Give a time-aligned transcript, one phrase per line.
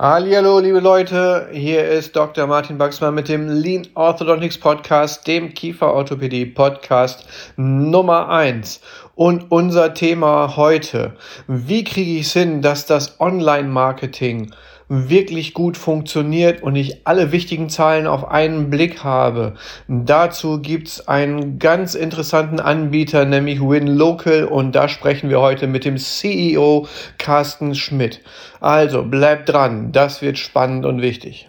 [0.00, 2.46] Hallo, liebe Leute, hier ist Dr.
[2.46, 8.80] Martin Baxmann mit dem Lean Orthodontics Podcast, dem Kieferorthopädie Podcast Nummer eins.
[9.16, 11.16] Und unser Thema heute,
[11.48, 14.52] wie kriege ich es hin, dass das Online-Marketing
[14.88, 19.54] wirklich gut funktioniert und ich alle wichtigen Zahlen auf einen Blick habe.
[19.86, 25.98] Dazu gibt's einen ganz interessanten Anbieter, nämlich WinLocal und da sprechen wir heute mit dem
[25.98, 26.86] CEO
[27.18, 28.22] Carsten Schmidt.
[28.60, 31.48] Also bleibt dran, das wird spannend und wichtig.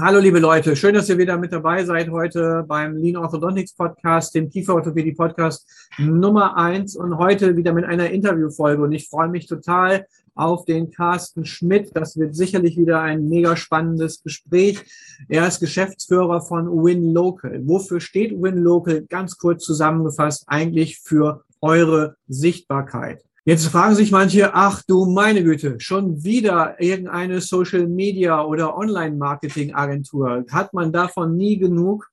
[0.00, 4.34] Hallo liebe Leute, schön, dass ihr wieder mit dabei seid heute beim Lean Orthodontics Podcast,
[4.34, 5.66] dem Kieferorthopädie Podcast
[5.96, 10.90] Nummer eins und heute wieder mit einer Interviewfolge und ich freue mich total auf den
[10.90, 11.92] Carsten Schmidt.
[11.94, 14.84] Das wird sicherlich wieder ein mega spannendes Gespräch.
[15.28, 17.62] Er ist Geschäftsführer von WinLocal.
[17.66, 19.02] Wofür steht WinLocal?
[19.02, 23.24] Ganz kurz zusammengefasst eigentlich für eure Sichtbarkeit.
[23.48, 29.72] Jetzt fragen sich manche, ach du meine Güte, schon wieder irgendeine Social Media oder Online-Marketing
[29.72, 30.44] Agentur.
[30.50, 32.08] Hat man davon nie genug?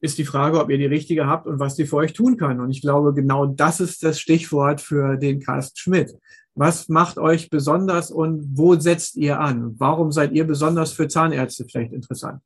[0.00, 2.60] Ist die Frage, ob ihr die richtige habt und was die für euch tun kann.
[2.60, 6.14] Und ich glaube, genau das ist das Stichwort für den Cast Schmidt.
[6.54, 9.74] Was macht euch besonders und wo setzt ihr an?
[9.78, 12.40] Warum seid ihr besonders für Zahnärzte vielleicht interessant?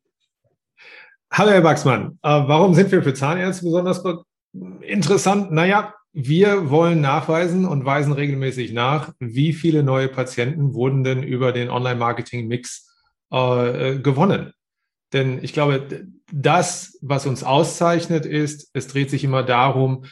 [1.30, 2.18] Hallo, Herr Baxmann.
[2.20, 4.02] Äh, warum sind wir für Zahnärzte besonders
[4.80, 5.52] interessant?
[5.52, 11.50] Naja, wir wollen nachweisen und weisen regelmäßig nach, wie viele neue Patienten wurden denn über
[11.50, 12.88] den Online-Marketing-Mix
[13.32, 14.52] äh, gewonnen.
[15.12, 20.04] Denn ich glaube, das, was uns auszeichnet, ist, es dreht sich immer darum,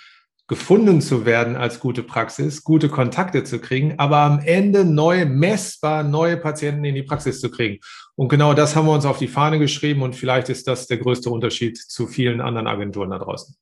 [0.48, 6.02] gefunden zu werden als gute Praxis, gute Kontakte zu kriegen, aber am Ende neue, messbar
[6.02, 7.78] neue Patienten in die Praxis zu kriegen.
[8.16, 10.98] Und genau das haben wir uns auf die Fahne geschrieben und vielleicht ist das der
[10.98, 13.54] größte Unterschied zu vielen anderen Agenturen da draußen.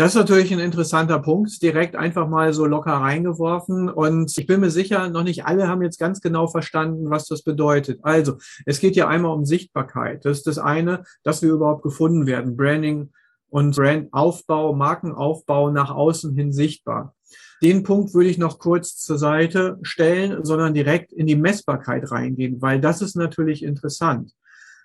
[0.00, 3.90] Das ist natürlich ein interessanter Punkt, direkt einfach mal so locker reingeworfen.
[3.90, 7.42] Und ich bin mir sicher, noch nicht alle haben jetzt ganz genau verstanden, was das
[7.42, 8.00] bedeutet.
[8.02, 10.24] Also, es geht ja einmal um Sichtbarkeit.
[10.24, 12.56] Das ist das eine, dass wir überhaupt gefunden werden.
[12.56, 13.10] Branding
[13.50, 17.14] und Brandaufbau, Markenaufbau nach außen hin sichtbar.
[17.62, 22.62] Den Punkt würde ich noch kurz zur Seite stellen, sondern direkt in die Messbarkeit reingehen,
[22.62, 24.32] weil das ist natürlich interessant.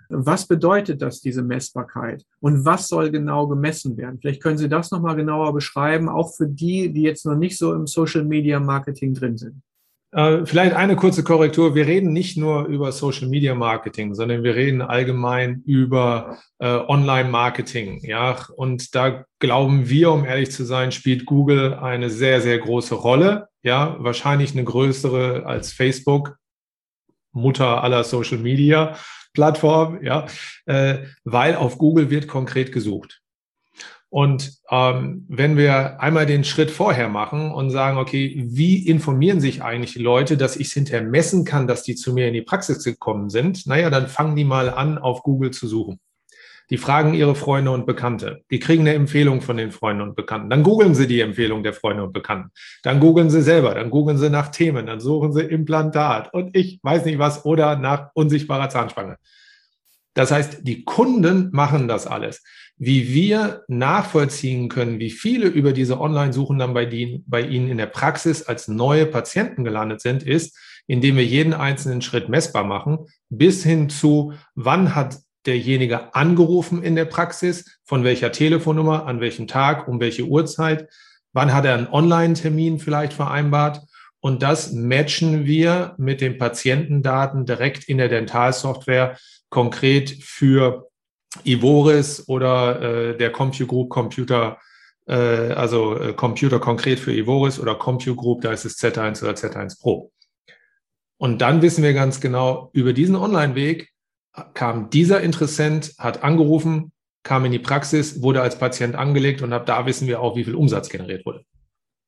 [0.09, 2.23] Was bedeutet das, diese Messbarkeit?
[2.39, 4.19] Und was soll genau gemessen werden?
[4.19, 7.73] Vielleicht können Sie das nochmal genauer beschreiben, auch für die, die jetzt noch nicht so
[7.73, 9.61] im Social Media Marketing drin sind.
[10.15, 11.75] Äh, vielleicht eine kurze Korrektur.
[11.75, 17.27] Wir reden nicht nur über Social Media Marketing, sondern wir reden allgemein über äh, Online
[17.27, 17.99] Marketing.
[18.01, 22.95] Ja, und da glauben wir, um ehrlich zu sein, spielt Google eine sehr, sehr große
[22.95, 23.49] Rolle.
[23.61, 26.37] Ja, wahrscheinlich eine größere als Facebook,
[27.33, 28.95] Mutter aller Social Media.
[29.35, 30.25] Plattform, ja,
[30.65, 33.21] äh, weil auf Google wird konkret gesucht.
[34.09, 39.61] Und ähm, wenn wir einmal den Schritt vorher machen und sagen, okay, wie informieren sich
[39.61, 42.41] eigentlich die Leute, dass ich es hinterher messen kann, dass die zu mir in die
[42.41, 45.99] Praxis gekommen sind, naja, dann fangen die mal an, auf Google zu suchen.
[46.69, 48.41] Die fragen ihre Freunde und Bekannte.
[48.49, 50.49] Die kriegen eine Empfehlung von den Freunden und Bekannten.
[50.49, 52.51] Dann googeln sie die Empfehlung der Freunde und Bekannten.
[52.83, 53.75] Dann googeln sie selber.
[53.75, 54.87] Dann googeln sie nach Themen.
[54.87, 59.17] Dann suchen sie Implantat und ich weiß nicht was oder nach unsichtbarer Zahnspange.
[60.15, 62.41] Das heißt, die Kunden machen das alles.
[62.77, 67.77] Wie wir nachvollziehen können, wie viele über diese Online-Suchen dann bei, die, bei Ihnen in
[67.77, 73.07] der Praxis als neue Patienten gelandet sind, ist, indem wir jeden einzelnen Schritt messbar machen,
[73.29, 79.47] bis hin zu, wann hat derjenige angerufen in der Praxis, von welcher Telefonnummer, an welchem
[79.47, 80.89] Tag, um welche Uhrzeit,
[81.33, 83.81] wann hat er einen Online-Termin vielleicht vereinbart.
[84.19, 89.17] Und das matchen wir mit den Patientendaten direkt in der Dentalsoftware
[89.49, 90.89] konkret für
[91.43, 94.57] Ivoris oder äh, der CompuGroup Computer,
[95.07, 99.79] äh, also äh, Computer konkret für Ivoris oder CompuGroup, da ist es Z1 oder Z1
[99.79, 100.11] Pro.
[101.17, 103.89] Und dann wissen wir ganz genau, über diesen Online-Weg
[104.53, 106.91] kam dieser Interessent, hat angerufen,
[107.23, 110.43] kam in die Praxis, wurde als Patient angelegt und ab da wissen wir auch, wie
[110.43, 111.43] viel Umsatz generiert wurde.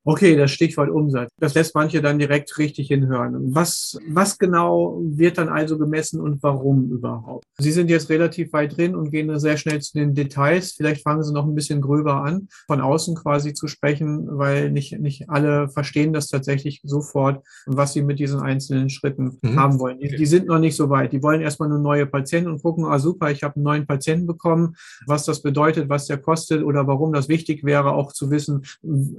[0.08, 1.30] Okay, das Stichwort Umsatz.
[1.38, 3.54] Das lässt manche dann direkt richtig hinhören.
[3.54, 7.44] Was, was genau wird dann also gemessen und warum überhaupt?
[7.58, 10.72] Sie sind jetzt relativ weit drin und gehen sehr schnell zu den Details.
[10.72, 14.98] Vielleicht fangen Sie noch ein bisschen gröber an, von außen quasi zu sprechen, weil nicht,
[14.98, 19.60] nicht alle verstehen das tatsächlich sofort, was sie mit diesen einzelnen Schritten mhm.
[19.60, 20.00] haben wollen.
[20.00, 21.12] Die, die, sind noch nicht so weit.
[21.12, 24.26] Die wollen erstmal nur neue Patienten und gucken, ah super, ich habe einen neuen Patienten
[24.26, 28.64] bekommen, was das bedeutet, was der kostet oder warum das wichtig wäre, auch zu wissen,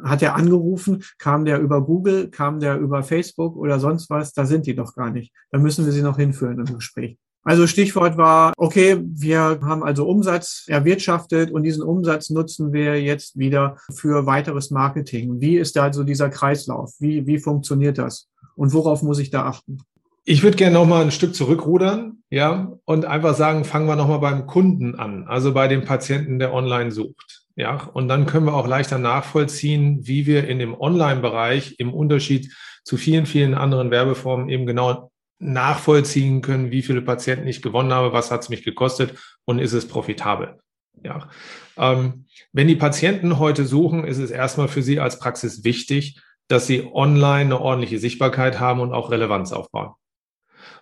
[0.03, 4.33] hat er angerufen, rufen, kam der über Google, kam der über Facebook oder sonst was,
[4.33, 5.33] da sind die doch gar nicht.
[5.51, 7.19] Da müssen wir sie noch hinführen im Gespräch.
[7.43, 13.39] Also Stichwort war, okay, wir haben also Umsatz erwirtschaftet und diesen Umsatz nutzen wir jetzt
[13.39, 15.41] wieder für weiteres Marketing.
[15.41, 16.93] Wie ist da also dieser Kreislauf?
[16.99, 18.29] Wie, wie funktioniert das?
[18.55, 19.79] Und worauf muss ich da achten?
[20.25, 24.09] Ich würde gerne noch mal ein Stück zurückrudern, ja, und einfach sagen, fangen wir noch
[24.09, 27.38] mal beim Kunden an, also bei dem Patienten, der online sucht.
[27.59, 32.55] Ja, und dann können wir auch leichter nachvollziehen, wie wir in dem Online-Bereich im Unterschied
[32.85, 35.11] zu vielen, vielen anderen Werbeformen eben genau
[35.41, 39.73] nachvollziehen können, wie viele Patienten ich gewonnen habe, was hat es mich gekostet und ist
[39.73, 40.61] es profitabel.
[41.03, 41.29] Ja.
[41.77, 46.69] Ähm, wenn die Patienten heute suchen, ist es erstmal für sie als Praxis wichtig, dass
[46.69, 49.95] sie online eine ordentliche Sichtbarkeit haben und auch Relevanz aufbauen.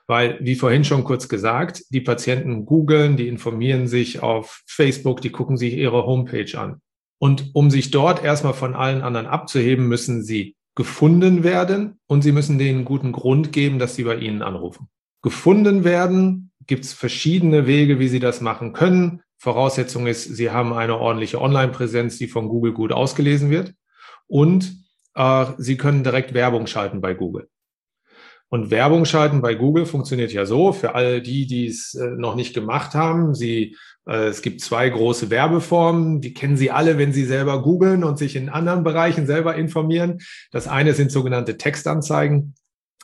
[0.07, 5.31] Weil, wie vorhin schon kurz gesagt, die Patienten googeln, die informieren sich auf Facebook, die
[5.31, 6.81] gucken sich ihre Homepage an.
[7.19, 12.33] Und um sich dort erstmal von allen anderen abzuheben, müssen sie gefunden werden und sie
[12.33, 14.89] müssen denen guten Grund geben, dass sie bei ihnen anrufen.
[15.23, 19.23] Gefunden werden gibt es verschiedene Wege, wie sie das machen können.
[19.39, 23.75] Voraussetzung ist, sie haben eine ordentliche Online-Präsenz, die von Google gut ausgelesen wird.
[24.27, 24.77] Und
[25.15, 27.49] äh, sie können direkt Werbung schalten bei Google.
[28.49, 32.37] Und Werbung schalten bei Google funktioniert ja so, für alle die, die es äh, noch
[32.37, 33.35] nicht gemacht haben.
[33.35, 33.77] Sie,
[34.07, 38.19] äh, es gibt zwei große Werbeformen, die kennen Sie alle, wenn Sie selber googeln und
[38.19, 40.19] sich in anderen Bereichen selber informieren.
[40.53, 42.55] Das eine sind sogenannte Textanzeigen.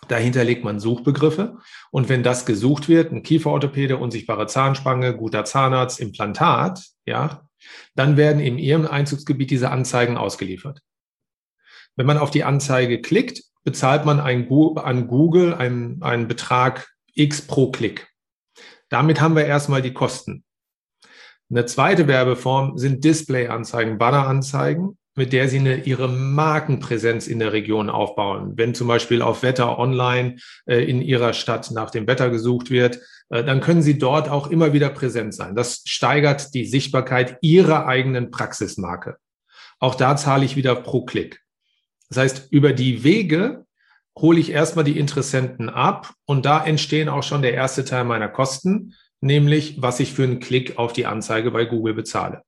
[0.09, 1.59] Dahinter legt man Suchbegriffe.
[1.91, 7.49] Und wenn das gesucht wird, ein Kieferorthopäde, unsichtbare Zahnspange, guter Zahnarzt, Implantat, ja,
[7.95, 10.81] dann werden in Ihrem Einzugsgebiet diese Anzeigen ausgeliefert.
[11.97, 17.43] Wenn man auf die Anzeige klickt, bezahlt man ein, an Google einen, einen Betrag X
[17.43, 18.09] pro Klick.
[18.89, 20.45] Damit haben wir erstmal die Kosten.
[21.51, 27.91] Eine zweite Werbeform sind Display-Anzeigen, Banner-Anzeigen, mit der Sie eine, Ihre Markenpräsenz in der Region
[27.91, 28.55] aufbauen.
[28.57, 30.37] Wenn zum Beispiel auf Wetter online
[30.67, 34.47] äh, in Ihrer Stadt nach dem Wetter gesucht wird, äh, dann können Sie dort auch
[34.47, 35.55] immer wieder präsent sein.
[35.55, 39.19] Das steigert die Sichtbarkeit Ihrer eigenen Praxismarke.
[39.79, 41.43] Auch da zahle ich wieder pro Klick.
[42.13, 43.65] Das heißt, über die Wege
[44.19, 48.29] hole ich erstmal die Interessenten ab und da entstehen auch schon der erste Teil meiner
[48.29, 48.93] Kosten,
[49.23, 52.43] nämlich was ich für einen Klick auf die Anzeige bei Google bezahle.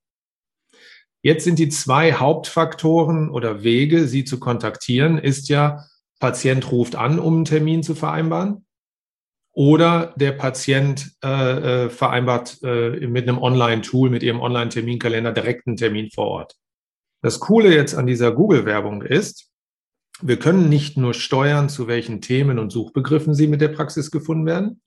[1.23, 5.87] Jetzt sind die zwei Hauptfaktoren oder Wege, Sie zu kontaktieren, ist ja,
[6.21, 8.67] Patient ruft an, um einen Termin zu vereinbaren.
[9.53, 15.79] Oder der Patient äh, äh vereinbart äh, mit einem Online-Tool, mit Ihrem Online-Terminkalender direkt einen
[15.79, 16.57] Termin vor Ort.
[17.23, 19.54] Das Coole jetzt an dieser Google-Werbung ist,
[20.23, 24.47] wir können nicht nur steuern, zu welchen Themen und Suchbegriffen sie mit der Praxis gefunden
[24.47, 24.81] werden.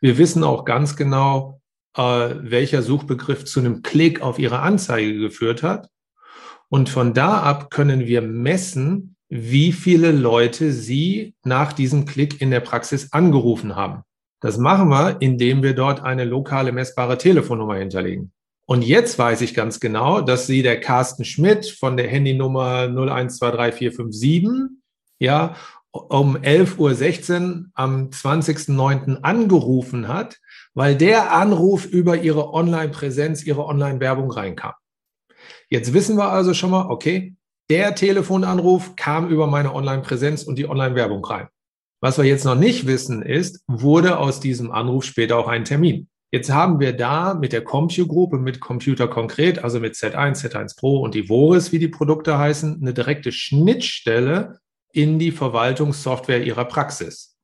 [0.00, 1.60] Wir wissen auch ganz genau,
[1.96, 5.88] äh, welcher Suchbegriff zu einem Klick auf ihre Anzeige geführt hat.
[6.68, 12.50] Und von da ab können wir messen, wie viele Leute sie nach diesem Klick in
[12.50, 14.02] der Praxis angerufen haben.
[14.40, 18.32] Das machen wir, indem wir dort eine lokale messbare Telefonnummer hinterlegen.
[18.70, 24.68] Und jetzt weiß ich ganz genau, dass Sie der Carsten Schmidt von der Handynummer 0123457,
[25.18, 25.56] ja,
[25.90, 29.22] um 11.16 Uhr am 20.09.
[29.22, 30.38] angerufen hat,
[30.72, 34.74] weil der Anruf über Ihre Online-Präsenz, Ihre Online-Werbung reinkam.
[35.68, 37.34] Jetzt wissen wir also schon mal, okay,
[37.70, 41.48] der Telefonanruf kam über meine Online-Präsenz und die Online-Werbung rein.
[42.00, 46.06] Was wir jetzt noch nicht wissen ist, wurde aus diesem Anruf später auch ein Termin.
[46.32, 50.78] Jetzt haben wir da mit der CompuGroup und mit Computer konkret, also mit Z1, Z1
[50.78, 54.60] Pro und Ivoris, wie die Produkte heißen, eine direkte Schnittstelle
[54.92, 57.36] in die Verwaltungssoftware Ihrer Praxis.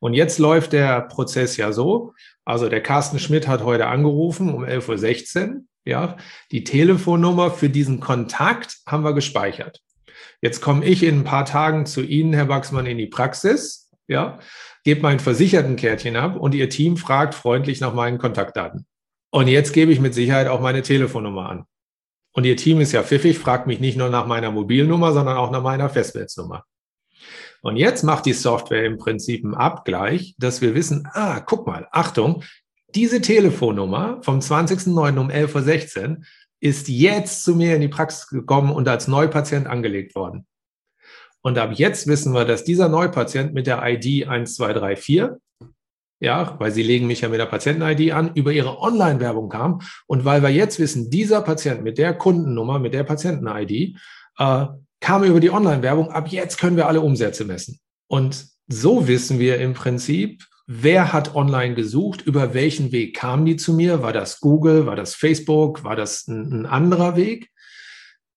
[0.00, 2.14] Und jetzt läuft der Prozess ja so.
[2.44, 5.60] Also der Carsten Schmidt hat heute angerufen um 11.16 Uhr.
[5.84, 6.18] Ja,
[6.52, 9.80] die Telefonnummer für diesen Kontakt haben wir gespeichert.
[10.42, 13.90] Jetzt komme ich in ein paar Tagen zu Ihnen, Herr Wachsmann, in die Praxis.
[14.06, 14.38] Ja,
[14.84, 18.86] gebe mein Versichertenkärtchen ab und Ihr Team fragt freundlich nach meinen Kontaktdaten.
[19.30, 21.64] Und jetzt gebe ich mit Sicherheit auch meine Telefonnummer an.
[22.32, 25.50] Und Ihr Team ist ja pfiffig, fragt mich nicht nur nach meiner Mobilnummer, sondern auch
[25.50, 26.64] nach meiner Festnetznummer.
[27.60, 31.88] Und jetzt macht die Software im Prinzip einen Abgleich, dass wir wissen, ah, guck mal,
[31.90, 32.42] Achtung,
[32.94, 35.18] diese Telefonnummer vom 20.09.
[35.18, 36.16] um 11.16 Uhr
[36.60, 40.46] ist jetzt zu mir in die Praxis gekommen und als Neupatient angelegt worden.
[41.42, 45.30] Und ab jetzt wissen wir, dass dieser Neupatient mit der ID 1234,
[46.20, 49.80] ja, weil sie legen mich ja mit der Patienten-ID an, über ihre Online-Werbung kam.
[50.06, 53.96] Und weil wir jetzt wissen, dieser Patient mit der Kundennummer, mit der Patienten-ID,
[54.38, 54.66] äh,
[55.00, 56.10] kam über die Online-Werbung.
[56.10, 57.78] Ab jetzt können wir alle Umsätze messen.
[58.08, 63.56] Und so wissen wir im Prinzip, wer hat online gesucht, über welchen Weg kamen die
[63.56, 64.02] zu mir?
[64.02, 67.50] War das Google, war das Facebook, war das ein, ein anderer Weg?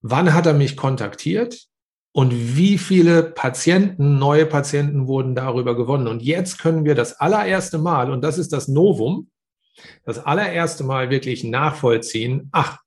[0.01, 1.67] Wann hat er mich kontaktiert?
[2.13, 6.07] Und wie viele Patienten, neue Patienten wurden darüber gewonnen?
[6.07, 9.29] Und jetzt können wir das allererste Mal, und das ist das Novum,
[10.03, 12.79] das allererste Mal wirklich nachvollziehen, ach,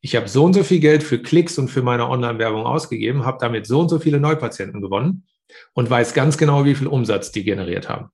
[0.00, 3.38] ich habe so und so viel Geld für Klicks und für meine Online-Werbung ausgegeben, habe
[3.40, 5.26] damit so und so viele Neupatienten gewonnen
[5.74, 8.10] und weiß ganz genau, wie viel Umsatz die generiert haben.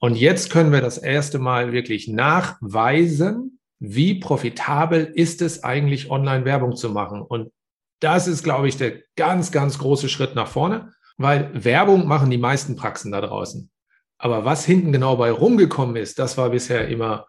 [0.00, 6.76] Und jetzt können wir das erste Mal wirklich nachweisen, wie profitabel ist es eigentlich, Online-Werbung
[6.76, 7.22] zu machen.
[7.22, 7.50] Und
[8.00, 12.38] das ist, glaube ich, der ganz, ganz große Schritt nach vorne, weil Werbung machen die
[12.38, 13.70] meisten Praxen da draußen.
[14.18, 17.26] Aber was hinten genau bei rumgekommen ist, das war bisher immer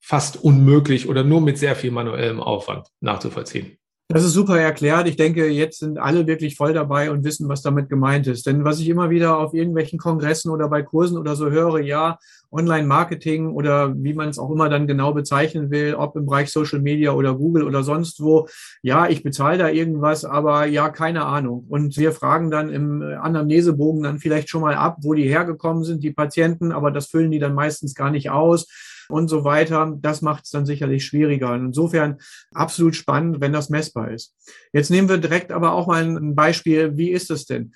[0.00, 3.78] fast unmöglich oder nur mit sehr viel manuellem Aufwand nachzuvollziehen.
[4.12, 5.06] Das ist super erklärt.
[5.06, 8.44] Ich denke, jetzt sind alle wirklich voll dabei und wissen, was damit gemeint ist.
[8.44, 12.18] Denn was ich immer wieder auf irgendwelchen Kongressen oder bei Kursen oder so höre, ja,
[12.50, 16.80] Online-Marketing oder wie man es auch immer dann genau bezeichnen will, ob im Bereich Social
[16.80, 18.48] Media oder Google oder sonst wo,
[18.82, 21.66] ja, ich bezahle da irgendwas, aber ja, keine Ahnung.
[21.68, 26.02] Und wir fragen dann im Anamnesebogen dann vielleicht schon mal ab, wo die hergekommen sind,
[26.02, 28.66] die Patienten, aber das füllen die dann meistens gar nicht aus
[29.10, 29.96] und so weiter.
[30.00, 31.52] Das macht es dann sicherlich schwieriger.
[31.52, 32.18] Und insofern
[32.52, 34.34] absolut spannend, wenn das messbar ist.
[34.72, 36.96] Jetzt nehmen wir direkt aber auch mal ein Beispiel.
[36.96, 37.72] Wie ist es denn?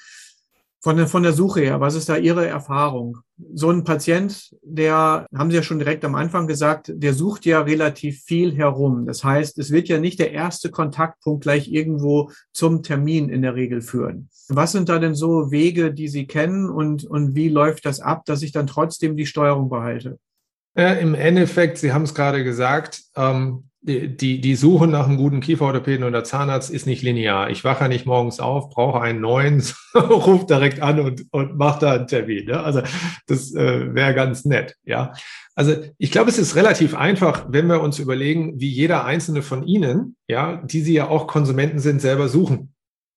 [0.84, 3.16] Von der, von der Suche her, was ist da Ihre Erfahrung?
[3.54, 7.62] So ein Patient, der, haben Sie ja schon direkt am Anfang gesagt, der sucht ja
[7.62, 9.06] relativ viel herum.
[9.06, 13.54] Das heißt, es wird ja nicht der erste Kontaktpunkt gleich irgendwo zum Termin in der
[13.54, 14.28] Regel führen.
[14.50, 18.26] Was sind da denn so Wege, die Sie kennen und, und wie läuft das ab,
[18.26, 20.18] dass ich dann trotzdem die Steuerung behalte?
[20.76, 25.40] Ja, Im Endeffekt, Sie haben es gerade gesagt, ähm, die, die Suche nach einem guten
[25.40, 27.50] Kieferorthopäden oder Zahnarzt ist nicht linear.
[27.50, 29.62] Ich wache nicht morgens auf, brauche einen neuen,
[29.94, 32.46] rufe direkt an und, und mache da einen Termin.
[32.46, 32.60] Ne?
[32.60, 32.80] Also
[33.26, 34.74] das äh, wäre ganz nett.
[34.84, 35.12] Ja,
[35.54, 39.66] also ich glaube, es ist relativ einfach, wenn wir uns überlegen, wie jeder einzelne von
[39.66, 42.72] Ihnen, ja, die Sie ja auch Konsumenten sind, selber suchen.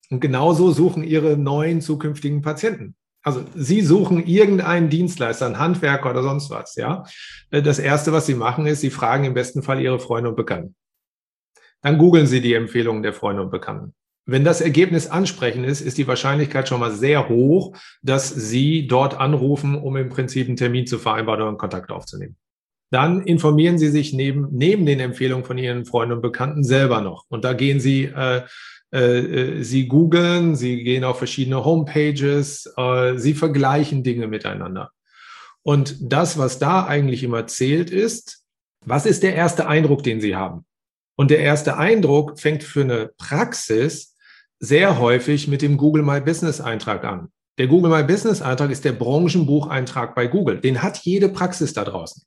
[0.10, 2.96] Und genauso suchen Ihre neuen zukünftigen Patienten.
[3.28, 7.04] Also Sie suchen irgendeinen Dienstleister, einen Handwerker oder sonst was, ja.
[7.52, 10.38] Äh, das erste, was Sie machen, ist, Sie fragen im besten Fall Ihre Freunde und
[10.38, 10.76] Bekannten.
[11.82, 13.94] Dann googeln Sie die Empfehlungen der Freunde und Bekannten.
[14.26, 19.20] Wenn das Ergebnis ansprechend ist, ist die Wahrscheinlichkeit schon mal sehr hoch, dass Sie dort
[19.20, 22.38] anrufen, um im Prinzip einen Termin zu vereinbaren oder einen Kontakt aufzunehmen.
[22.92, 27.26] Dann informieren Sie sich neben, neben den Empfehlungen von Ihren Freunden und Bekannten selber noch.
[27.28, 28.44] Und da gehen Sie äh,
[28.92, 34.92] sie googeln, Sie gehen auf verschiedene Homepages, äh, Sie vergleichen Dinge miteinander.
[35.62, 38.44] Und das, was da eigentlich immer zählt, ist,
[38.86, 40.66] was ist der erste Eindruck, den Sie haben?
[41.18, 44.16] Und der erste Eindruck fängt für eine Praxis
[44.60, 47.30] sehr häufig mit dem Google My Business Eintrag an.
[47.58, 50.60] Der Google My Business Eintrag ist der Branchenbucheintrag bei Google.
[50.60, 52.24] Den hat jede Praxis da draußen.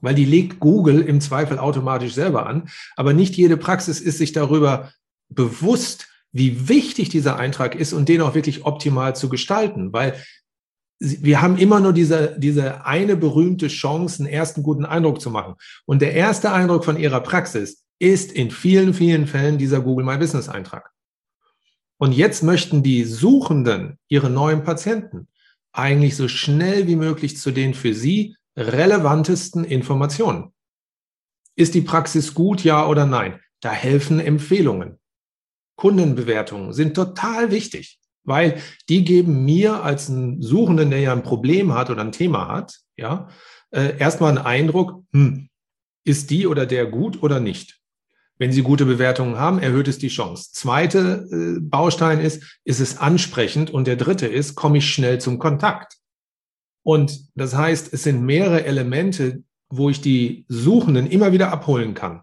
[0.00, 2.68] Weil die legt Google im Zweifel automatisch selber an.
[2.96, 4.92] Aber nicht jede Praxis ist sich darüber
[5.28, 10.22] bewusst, wie wichtig dieser Eintrag ist und den auch wirklich optimal zu gestalten, weil
[10.98, 15.54] wir haben immer nur diese, diese eine berühmte Chance, einen ersten guten Eindruck zu machen.
[15.84, 20.16] Und der erste Eindruck von Ihrer Praxis ist in vielen, vielen Fällen dieser Google My
[20.16, 20.90] Business Eintrag.
[21.98, 25.28] Und jetzt möchten die Suchenden ihre neuen Patienten
[25.72, 30.52] eigentlich so schnell wie möglich zu den für sie relevantesten Informationen.
[31.54, 33.40] Ist die Praxis gut, ja oder nein?
[33.60, 34.98] Da helfen Empfehlungen.
[35.76, 41.74] Kundenbewertungen sind total wichtig, weil die geben mir als ein Suchenden, der ja ein Problem
[41.74, 43.28] hat oder ein Thema hat, ja,
[43.70, 45.48] äh, erstmal einen Eindruck, hm,
[46.04, 47.80] ist die oder der gut oder nicht?
[48.38, 50.50] Wenn Sie gute Bewertungen haben, erhöht es die Chance.
[50.52, 53.70] Zweite äh, Baustein ist, ist es ansprechend?
[53.70, 55.96] Und der dritte ist, komme ich schnell zum Kontakt?
[56.82, 62.22] Und das heißt, es sind mehrere Elemente, wo ich die Suchenden immer wieder abholen kann.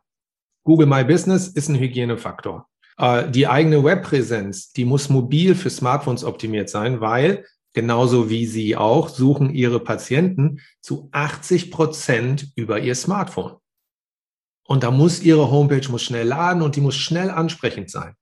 [0.63, 2.69] Google My Business ist ein Hygienefaktor.
[2.97, 8.75] Äh, die eigene Webpräsenz, die muss mobil für Smartphones optimiert sein, weil genauso wie Sie
[8.75, 13.57] auch suchen Ihre Patienten zu 80 Prozent über Ihr Smartphone.
[14.65, 18.15] Und da muss Ihre Homepage muss schnell laden und die muss schnell ansprechend sein.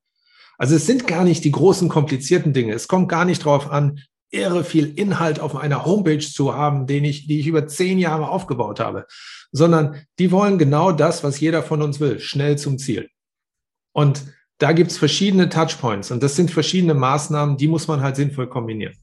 [0.57, 2.73] Also es sind gar nicht die großen komplizierten Dinge.
[2.73, 3.99] Es kommt gar nicht darauf an,
[4.31, 8.29] irre viel Inhalt auf einer Homepage zu haben, den ich, die ich über zehn Jahre
[8.29, 9.05] aufgebaut habe,
[9.51, 13.09] sondern die wollen genau das, was jeder von uns will, schnell zum Ziel.
[13.93, 14.23] Und
[14.61, 18.47] da gibt es verschiedene Touchpoints und das sind verschiedene Maßnahmen, die muss man halt sinnvoll
[18.47, 18.95] kombinieren.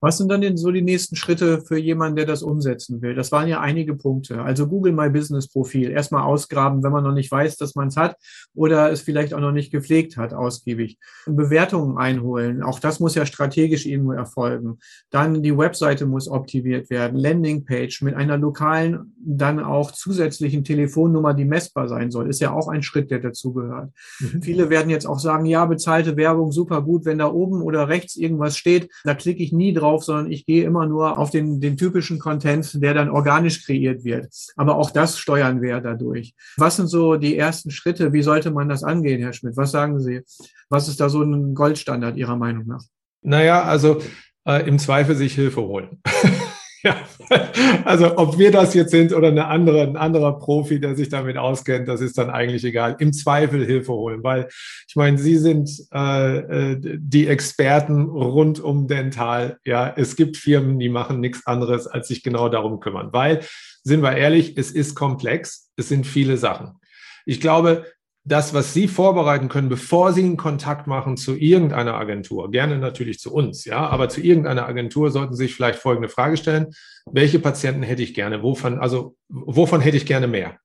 [0.00, 3.14] Was sind dann denn so die nächsten Schritte für jemanden, der das umsetzen will?
[3.14, 4.42] Das waren ja einige Punkte.
[4.42, 7.96] Also Google My Business Profil erstmal ausgraben, wenn man noch nicht weiß, dass man es
[7.96, 8.16] hat
[8.54, 10.98] oder es vielleicht auch noch nicht gepflegt hat, ausgiebig.
[11.26, 12.62] Bewertungen einholen.
[12.62, 14.78] Auch das muss ja strategisch irgendwo erfolgen.
[15.10, 17.18] Dann die Webseite muss optimiert werden.
[17.18, 22.68] Landingpage mit einer lokalen, dann auch zusätzlichen Telefonnummer, die messbar sein soll, ist ja auch
[22.68, 23.90] ein Schritt, der dazugehört.
[24.18, 24.42] Mhm.
[24.42, 28.16] Viele werden jetzt auch sagen, ja, bezahlte Werbung super gut, wenn da oben oder rechts
[28.16, 31.60] irgendwas steht, da klicke ich nie drauf drauf, sondern ich gehe immer nur auf den,
[31.60, 34.28] den typischen Content, der dann organisch kreiert wird.
[34.56, 36.34] Aber auch das steuern wir dadurch.
[36.56, 38.12] Was sind so die ersten Schritte?
[38.12, 39.56] Wie sollte man das angehen, Herr Schmidt?
[39.56, 40.22] Was sagen Sie?
[40.68, 42.82] Was ist da so ein Goldstandard Ihrer Meinung nach?
[43.22, 44.00] Naja, also
[44.46, 46.00] äh, im Zweifel sich Hilfe holen.
[46.82, 46.96] Ja,
[47.84, 51.36] also ob wir das jetzt sind oder eine andere, ein anderer Profi, der sich damit
[51.36, 52.96] auskennt, das ist dann eigentlich egal.
[52.98, 54.48] Im Zweifel Hilfe holen, weil
[54.88, 56.38] ich meine, Sie sind äh,
[56.72, 59.58] äh, die Experten rund um Dental.
[59.64, 63.40] Ja, es gibt Firmen, die machen nichts anderes, als sich genau darum kümmern, weil,
[63.82, 66.78] sind wir ehrlich, es ist komplex, es sind viele Sachen.
[67.26, 67.84] Ich glaube,
[68.24, 73.18] das, was Sie vorbereiten können, bevor Sie einen Kontakt machen zu irgendeiner Agentur, gerne natürlich
[73.18, 76.68] zu uns, ja, aber zu irgendeiner Agentur sollten Sie sich vielleicht folgende Frage stellen.
[77.10, 78.42] Welche Patienten hätte ich gerne?
[78.42, 80.58] Wovon, also, wovon hätte ich gerne mehr?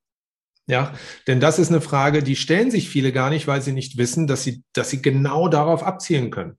[0.68, 0.94] Ja,
[1.28, 4.26] denn das ist eine Frage, die stellen sich viele gar nicht, weil sie nicht wissen,
[4.26, 6.58] dass sie, dass sie genau darauf abzielen können.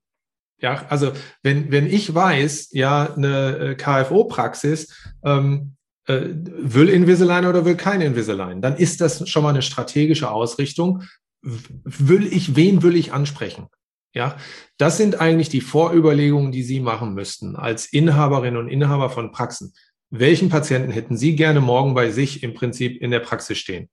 [0.59, 1.13] Ja, also
[1.43, 5.76] wenn, wenn ich weiß, ja, eine äh, KFO-Praxis ähm,
[6.07, 11.03] äh, will Invisalign oder will kein Invisalign, dann ist das schon mal eine strategische Ausrichtung.
[11.43, 13.69] Will ich, wen will ich ansprechen?
[14.15, 14.37] Ja,
[14.79, 19.75] das sind eigentlich die Vorüberlegungen, die Sie machen müssten als Inhaberin und Inhaber von Praxen.
[20.11, 23.91] Welchen Patienten hätten Sie gerne morgen bei sich im Prinzip in der Praxis stehen?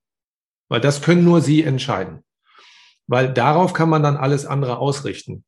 [0.68, 2.20] Weil das können nur Sie entscheiden.
[3.06, 5.44] Weil darauf kann man dann alles andere ausrichten.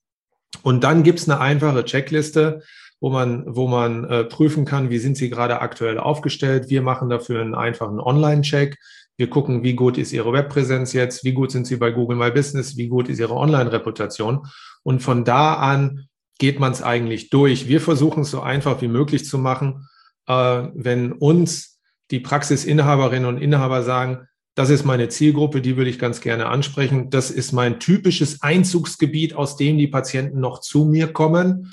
[0.62, 2.62] Und dann gibt's eine einfache Checkliste,
[3.00, 6.70] wo man, wo man äh, prüfen kann, wie sind Sie gerade aktuell aufgestellt.
[6.70, 8.78] Wir machen dafür einen einfachen Online-Check.
[9.16, 12.30] Wir gucken, wie gut ist Ihre Webpräsenz jetzt, wie gut sind Sie bei Google My
[12.30, 14.46] Business, wie gut ist Ihre Online-Reputation.
[14.82, 17.68] Und von da an geht man es eigentlich durch.
[17.68, 19.88] Wir versuchen es so einfach wie möglich zu machen.
[20.26, 21.78] Äh, wenn uns
[22.10, 27.10] die Praxisinhaberinnen und Inhaber sagen, das ist meine Zielgruppe, die würde ich ganz gerne ansprechen.
[27.10, 31.70] Das ist mein typisches Einzugsgebiet, aus dem die Patienten noch zu mir kommen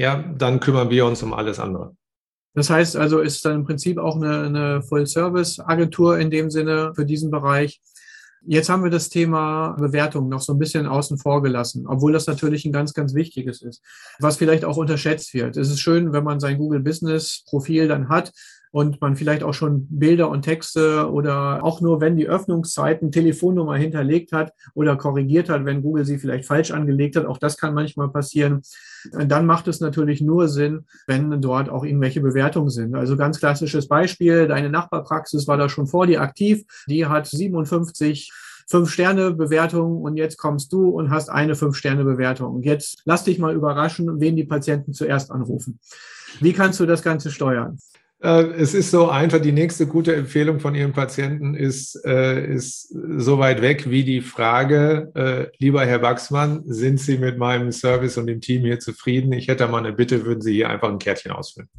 [0.00, 1.94] ja, dann kümmern wir uns um alles andere.
[2.54, 7.04] Das heißt also, ist dann im Prinzip auch eine, eine Full-Service-Agentur in dem Sinne für
[7.04, 7.82] diesen Bereich.
[8.40, 12.26] Jetzt haben wir das Thema Bewertung noch so ein bisschen außen vor gelassen, obwohl das
[12.26, 13.82] natürlich ein ganz, ganz wichtiges ist,
[14.18, 15.58] was vielleicht auch unterschätzt wird.
[15.58, 18.32] Es ist schön, wenn man sein Google Business Profil dann hat
[18.72, 23.76] und man vielleicht auch schon Bilder und Texte oder auch nur, wenn die Öffnungszeiten Telefonnummer
[23.76, 27.26] hinterlegt hat oder korrigiert hat, wenn Google sie vielleicht falsch angelegt hat.
[27.26, 28.62] Auch das kann manchmal passieren.
[29.12, 32.94] Dann macht es natürlich nur Sinn, wenn dort auch irgendwelche Bewertungen sind.
[32.94, 36.62] Also ganz klassisches Beispiel, deine Nachbarpraxis war da schon vor dir aktiv.
[36.86, 38.30] Die hat 57
[38.68, 42.62] Fünf-Sterne-Bewertung und jetzt kommst du und hast eine Fünf-Sterne-Bewertung.
[42.62, 45.80] Jetzt lass dich mal überraschen, wen die Patienten zuerst anrufen.
[46.40, 47.78] Wie kannst du das Ganze steuern?
[48.22, 52.94] Äh, es ist so einfach, die nächste gute Empfehlung von Ihrem Patienten ist, äh, ist
[53.16, 58.18] so weit weg wie die Frage, äh, lieber Herr Wachsmann, sind Sie mit meinem Service
[58.18, 59.32] und dem Team hier zufrieden?
[59.32, 61.70] Ich hätte mal eine Bitte, würden Sie hier einfach ein Kärtchen ausfüllen.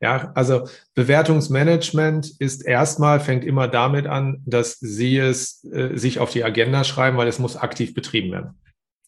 [0.00, 6.44] Ja, also Bewertungsmanagement ist erstmal, fängt immer damit an, dass Sie es sich auf die
[6.44, 8.58] Agenda schreiben, weil es muss aktiv betrieben werden.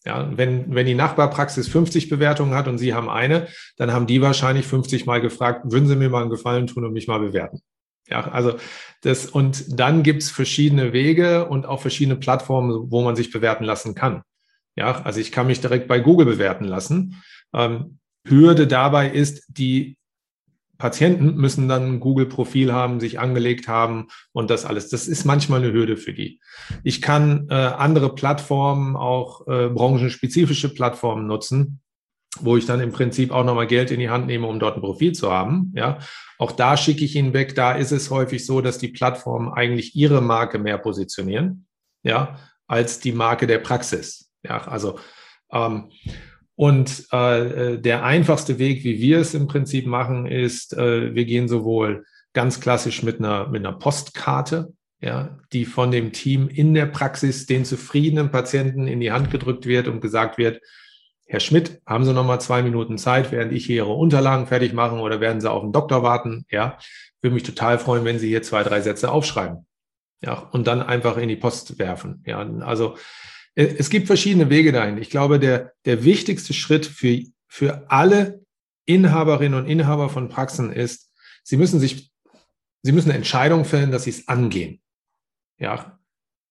[0.05, 4.21] Ja, wenn, wenn die Nachbarpraxis 50 Bewertungen hat und Sie haben eine, dann haben die
[4.21, 7.59] wahrscheinlich 50 Mal gefragt, würden Sie mir mal einen Gefallen tun und mich mal bewerten.
[8.07, 8.55] Ja, also
[9.01, 13.93] das, und dann gibt's verschiedene Wege und auch verschiedene Plattformen, wo man sich bewerten lassen
[13.93, 14.23] kann.
[14.75, 17.21] Ja, also ich kann mich direkt bei Google bewerten lassen.
[17.53, 19.97] Ähm, Hürde dabei ist, die
[20.79, 24.89] Patienten müssen dann ein Google-Profil haben, sich angelegt haben und das alles.
[24.89, 26.39] Das ist manchmal eine Hürde für die.
[26.83, 31.81] Ich kann äh, andere Plattformen, auch äh, branchenspezifische Plattformen nutzen,
[32.39, 34.81] wo ich dann im Prinzip auch nochmal Geld in die Hand nehme, um dort ein
[34.81, 35.73] Profil zu haben.
[35.75, 35.99] Ja,
[36.37, 37.55] auch da schicke ich ihn weg.
[37.55, 41.67] Da ist es häufig so, dass die Plattformen eigentlich ihre Marke mehr positionieren,
[42.03, 44.31] ja, als die Marke der Praxis.
[44.43, 44.97] Ja, also
[45.51, 45.91] ähm,
[46.59, 51.23] und äh, äh, der einfachste Weg, wie wir es im Prinzip machen, ist, äh, wir
[51.23, 56.73] gehen sowohl ganz klassisch mit einer, mit einer Postkarte, ja, die von dem Team in
[56.73, 60.59] der Praxis den zufriedenen Patienten in die Hand gedrückt wird und gesagt wird,
[61.27, 64.73] Herr Schmidt, haben Sie noch mal zwei Minuten Zeit, während ich hier Ihre Unterlagen fertig
[64.73, 66.45] machen oder werden Sie auf den Doktor warten?
[66.51, 66.77] Ja,
[67.21, 69.65] würde mich total freuen, wenn Sie hier zwei, drei Sätze aufschreiben.
[70.21, 72.21] Ja, und dann einfach in die Post werfen.
[72.25, 72.97] Ja, also
[73.55, 74.97] es gibt verschiedene Wege dahin.
[74.97, 78.41] Ich glaube, der, der wichtigste Schritt für, für alle
[78.85, 81.11] Inhaberinnen und Inhaber von Praxen ist,
[81.43, 82.11] sie müssen sich,
[82.83, 84.81] sie müssen Entscheidungen fällen, dass sie es angehen.
[85.57, 85.99] Ja,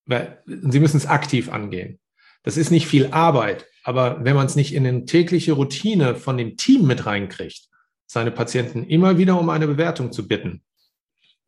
[0.06, 1.98] weil sie müssen es aktiv angehen.
[2.42, 6.36] Das ist nicht viel Arbeit, aber wenn man es nicht in eine tägliche Routine von
[6.36, 7.68] dem Team mit reinkriegt,
[8.06, 10.62] seine Patienten immer wieder um eine Bewertung zu bitten,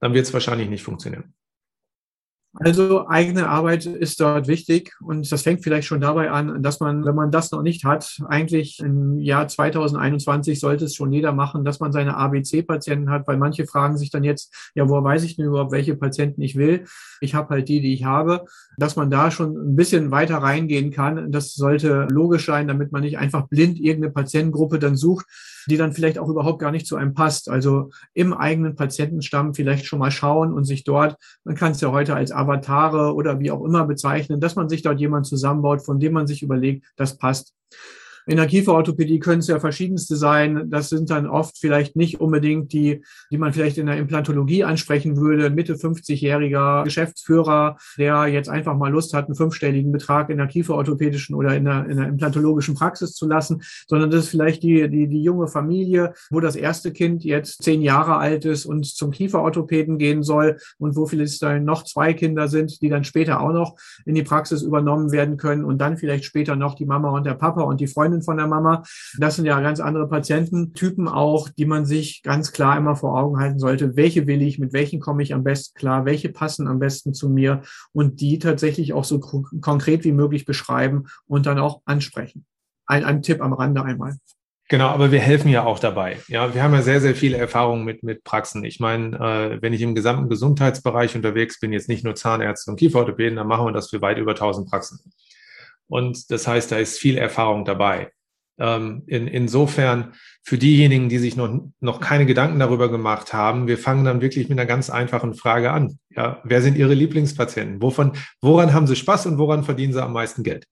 [0.01, 1.35] dann wird es wahrscheinlich nicht funktionieren.
[2.55, 7.05] Also eigene Arbeit ist dort wichtig und das fängt vielleicht schon dabei an, dass man,
[7.05, 11.65] wenn man das noch nicht hat, eigentlich im Jahr 2021 sollte es schon jeder machen,
[11.65, 15.37] dass man seine ABC-Patienten hat, weil manche fragen sich dann jetzt, ja, woher weiß ich
[15.37, 16.87] denn überhaupt, welche Patienten ich will?
[17.21, 18.45] Ich habe halt die, die ich habe,
[18.77, 21.31] dass man da schon ein bisschen weiter reingehen kann.
[21.31, 25.27] Das sollte logisch sein, damit man nicht einfach blind irgendeine Patientengruppe dann sucht,
[25.71, 27.49] die dann vielleicht auch überhaupt gar nicht zu einem passt.
[27.49, 31.91] Also im eigenen Patientenstamm vielleicht schon mal schauen und sich dort, man kann es ja
[31.93, 36.01] heute als Avatare oder wie auch immer bezeichnen, dass man sich dort jemand zusammenbaut, von
[36.01, 37.55] dem man sich überlegt, das passt.
[38.31, 40.71] In der Kieferorthopädie können es ja verschiedenste sein.
[40.71, 45.17] Das sind dann oft vielleicht nicht unbedingt die, die man vielleicht in der Implantologie ansprechen
[45.17, 45.51] würde.
[45.51, 51.35] Mitte 50-jähriger Geschäftsführer, der jetzt einfach mal Lust hat, einen fünfstelligen Betrag in der kieferorthopädischen
[51.35, 55.09] oder in der, in der implantologischen Praxis zu lassen, sondern das ist vielleicht die, die,
[55.09, 59.99] die junge Familie, wo das erste Kind jetzt zehn Jahre alt ist und zum Kieferorthopäden
[59.99, 63.75] gehen soll und wo vielleicht dann noch zwei Kinder sind, die dann später auch noch
[64.05, 67.35] in die Praxis übernommen werden können und dann vielleicht später noch die Mama und der
[67.35, 68.83] Papa und die Freundin Freundin von der Mama.
[69.19, 73.39] Das sind ja ganz andere Patiententypen auch, die man sich ganz klar immer vor Augen
[73.39, 73.97] halten sollte.
[73.97, 77.29] Welche will ich, mit welchen komme ich am besten klar, welche passen am besten zu
[77.29, 82.45] mir und die tatsächlich auch so konkret wie möglich beschreiben und dann auch ansprechen.
[82.87, 84.17] Ein, ein Tipp am Rande einmal.
[84.69, 86.19] Genau, aber wir helfen ja auch dabei.
[86.29, 88.63] Ja, wir haben ja sehr, sehr viele Erfahrungen mit, mit Praxen.
[88.63, 92.77] Ich meine, äh, wenn ich im gesamten Gesundheitsbereich unterwegs bin, jetzt nicht nur Zahnärzte und
[92.77, 95.01] Kieferorthopäden, dann machen wir das für weit über 1000 Praxen.
[95.91, 98.13] Und das heißt, da ist viel Erfahrung dabei.
[98.59, 103.77] Ähm, in, insofern für diejenigen, die sich noch, noch keine Gedanken darüber gemacht haben, wir
[103.77, 105.99] fangen dann wirklich mit einer ganz einfachen Frage an.
[106.15, 107.83] Ja, wer sind Ihre Lieblingspatienten?
[107.83, 110.67] Wovon, woran haben Sie Spaß und woran verdienen Sie am meisten Geld?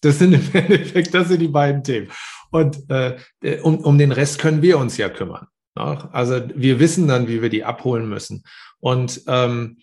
[0.00, 2.08] Das sind im Endeffekt, das sind die beiden Themen.
[2.50, 3.18] Und äh,
[3.62, 5.46] um, um den Rest können wir uns ja kümmern.
[5.74, 8.42] Also wir wissen dann, wie wir die abholen müssen.
[8.80, 9.78] Und ähm,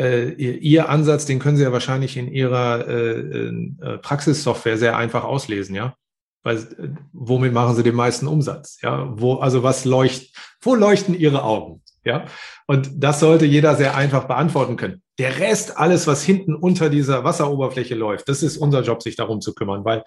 [0.00, 5.24] äh, Ihr Ansatz, den können Sie ja wahrscheinlich in Ihrer äh, äh, Praxissoftware sehr einfach
[5.24, 5.94] auslesen, ja?
[6.42, 8.78] Weil äh, womit machen Sie den meisten Umsatz?
[8.82, 11.82] Ja, wo, also was leucht, wo leuchten Ihre Augen?
[12.02, 12.24] Ja,
[12.66, 15.02] und das sollte jeder sehr einfach beantworten können.
[15.18, 19.42] Der Rest, alles, was hinten unter dieser Wasseroberfläche läuft, das ist unser Job, sich darum
[19.42, 20.02] zu kümmern, weil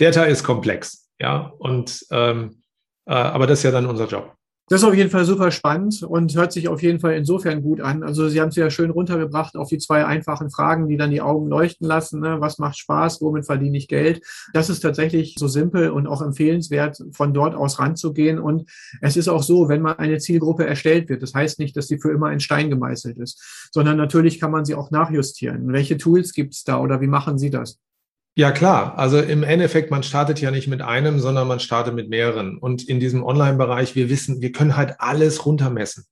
[0.00, 1.08] der Teil ist komplex.
[1.18, 2.62] Ja, und ähm,
[3.06, 4.34] äh, aber das ist ja dann unser Job.
[4.70, 7.80] Das ist auf jeden Fall super spannend und hört sich auf jeden Fall insofern gut
[7.80, 8.04] an.
[8.04, 11.20] Also Sie haben es ja schön runtergebracht auf die zwei einfachen Fragen, die dann die
[11.20, 12.20] Augen leuchten lassen.
[12.20, 12.36] Ne?
[12.40, 13.20] Was macht Spaß?
[13.20, 14.22] Womit verdiene ich Geld?
[14.52, 18.38] Das ist tatsächlich so simpel und auch empfehlenswert, von dort aus ranzugehen.
[18.38, 21.88] Und es ist auch so, wenn mal eine Zielgruppe erstellt wird, das heißt nicht, dass
[21.88, 25.72] sie für immer in Stein gemeißelt ist, sondern natürlich kann man sie auch nachjustieren.
[25.72, 27.80] Welche Tools gibt es da oder wie machen Sie das?
[28.36, 28.96] Ja, klar.
[28.96, 32.58] Also im Endeffekt, man startet ja nicht mit einem, sondern man startet mit mehreren.
[32.58, 36.04] Und in diesem Online-Bereich, wir wissen, wir können halt alles runtermessen.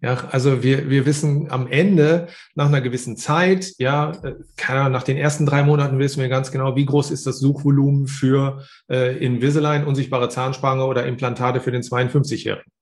[0.00, 4.92] Ja, also wir, wir wissen am Ende, nach einer gewissen Zeit, ja, äh, keine Ahnung,
[4.92, 8.64] nach den ersten drei Monaten wissen wir ganz genau, wie groß ist das Suchvolumen für
[8.90, 12.72] äh, Invisalign, unsichtbare Zahnspange oder Implantate für den 52-Jährigen.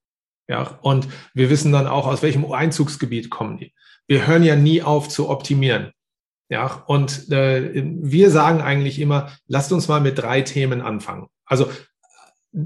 [0.47, 3.73] Ja, und wir wissen dann auch, aus welchem Einzugsgebiet kommen die.
[4.07, 5.91] Wir hören ja nie auf zu optimieren.
[6.49, 11.27] Ja, und äh, wir sagen eigentlich immer, lasst uns mal mit drei Themen anfangen.
[11.45, 11.69] Also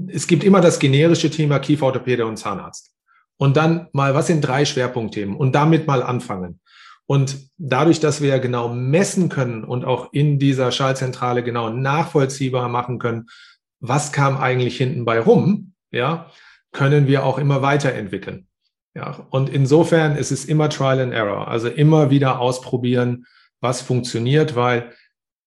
[0.08, 2.92] es gibt immer das generische Thema Kieferorthopäde und Zahnarzt.
[3.38, 5.34] Und dann mal, was sind drei Schwerpunktthemen?
[5.34, 6.60] Und damit mal anfangen.
[7.06, 12.98] Und dadurch, dass wir genau messen können und auch in dieser Schallzentrale genau nachvollziehbar machen
[12.98, 13.26] können,
[13.80, 16.30] was kam eigentlich hinten bei rum, ja,
[16.70, 18.46] können wir auch immer weiterentwickeln.
[18.94, 23.24] Ja, und insofern ist es immer Trial and Error, also immer wieder ausprobieren,
[23.60, 24.92] was funktioniert, weil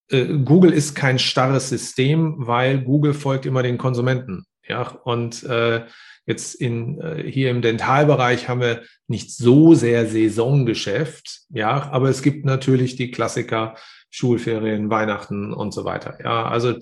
[0.10, 4.46] äh, Google ist kein starres System, weil Google folgt immer den Konsumenten.
[4.68, 5.86] Ja, und äh,
[6.26, 12.22] jetzt in, äh, hier im Dentalbereich haben wir nicht so sehr Saisongeschäft, ja, aber es
[12.22, 13.76] gibt natürlich die Klassiker,
[14.10, 16.18] Schulferien, Weihnachten und so weiter.
[16.24, 16.76] Ja, also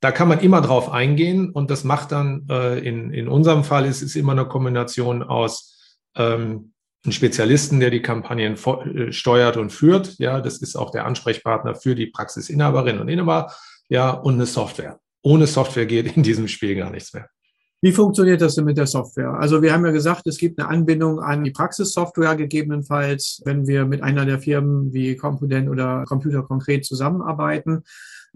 [0.00, 3.86] da kann man immer drauf eingehen und das macht dann äh, in, in unserem Fall
[3.86, 6.73] ist es immer eine Kombination aus ähm,
[7.04, 10.18] einen Spezialisten, der die Kampagnen äh, steuert und führt.
[10.18, 13.52] Ja, das ist auch der Ansprechpartner für die Praxisinhaberin und Inhaber.
[13.88, 14.98] Ja, und eine Software.
[15.22, 17.28] Ohne Software geht in diesem Spiel gar nichts mehr.
[17.84, 19.34] Wie funktioniert das denn mit der Software?
[19.34, 23.84] Also wir haben ja gesagt, es gibt eine Anbindung an die Praxissoftware gegebenenfalls, wenn wir
[23.84, 27.82] mit einer der Firmen wie Compudent oder Computer konkret zusammenarbeiten.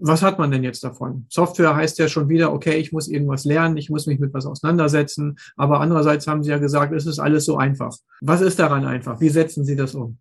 [0.01, 1.25] Was hat man denn jetzt davon?
[1.29, 4.45] Software heißt ja schon wieder, okay, ich muss irgendwas lernen, ich muss mich mit was
[4.45, 5.37] auseinandersetzen.
[5.57, 7.95] Aber andererseits haben Sie ja gesagt, es ist alles so einfach.
[8.21, 9.19] Was ist daran einfach?
[9.19, 10.17] Wie setzen Sie das um?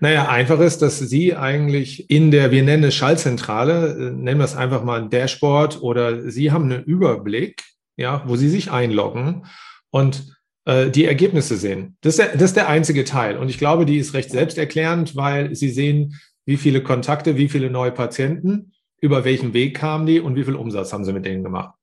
[0.00, 4.44] Naja, einfach ist, dass Sie eigentlich in der, wir nennen es Schaltzentrale, äh, nennen wir
[4.44, 7.62] es einfach mal ein Dashboard oder Sie haben einen Überblick,
[7.96, 9.46] ja, wo Sie sich einloggen
[9.90, 11.96] und äh, die Ergebnisse sehen.
[12.02, 13.38] Das ist, der, das ist der einzige Teil.
[13.38, 17.70] Und ich glaube, die ist recht selbsterklärend, weil Sie sehen, wie viele Kontakte, wie viele
[17.70, 21.44] neue Patienten über welchen Weg kamen die und wie viel Umsatz haben sie mit denen
[21.44, 21.74] gemacht.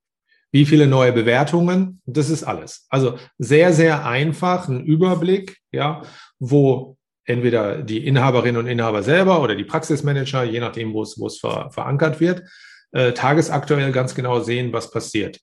[0.51, 2.01] Wie viele neue Bewertungen?
[2.05, 2.85] Das ist alles.
[2.89, 6.03] Also sehr, sehr einfach ein Überblick, ja,
[6.37, 11.27] wo entweder die Inhaberinnen und Inhaber selber oder die Praxismanager, je nachdem, wo es, wo
[11.27, 12.43] es ver, verankert wird,
[12.91, 15.39] äh, tagesaktuell ganz genau sehen, was passiert.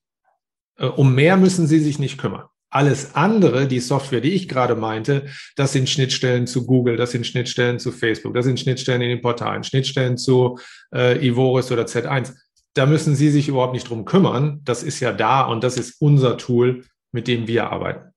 [0.78, 2.46] Äh, um mehr müssen sie sich nicht kümmern.
[2.70, 7.26] Alles andere, die Software, die ich gerade meinte, das sind Schnittstellen zu Google, das sind
[7.26, 10.58] Schnittstellen zu Facebook, das sind Schnittstellen in den Portalen, Schnittstellen zu
[10.94, 12.32] äh, Ivoris oder Z1.
[12.74, 14.60] Da müssen Sie sich überhaupt nicht drum kümmern.
[14.64, 18.09] Das ist ja da und das ist unser Tool, mit dem wir arbeiten.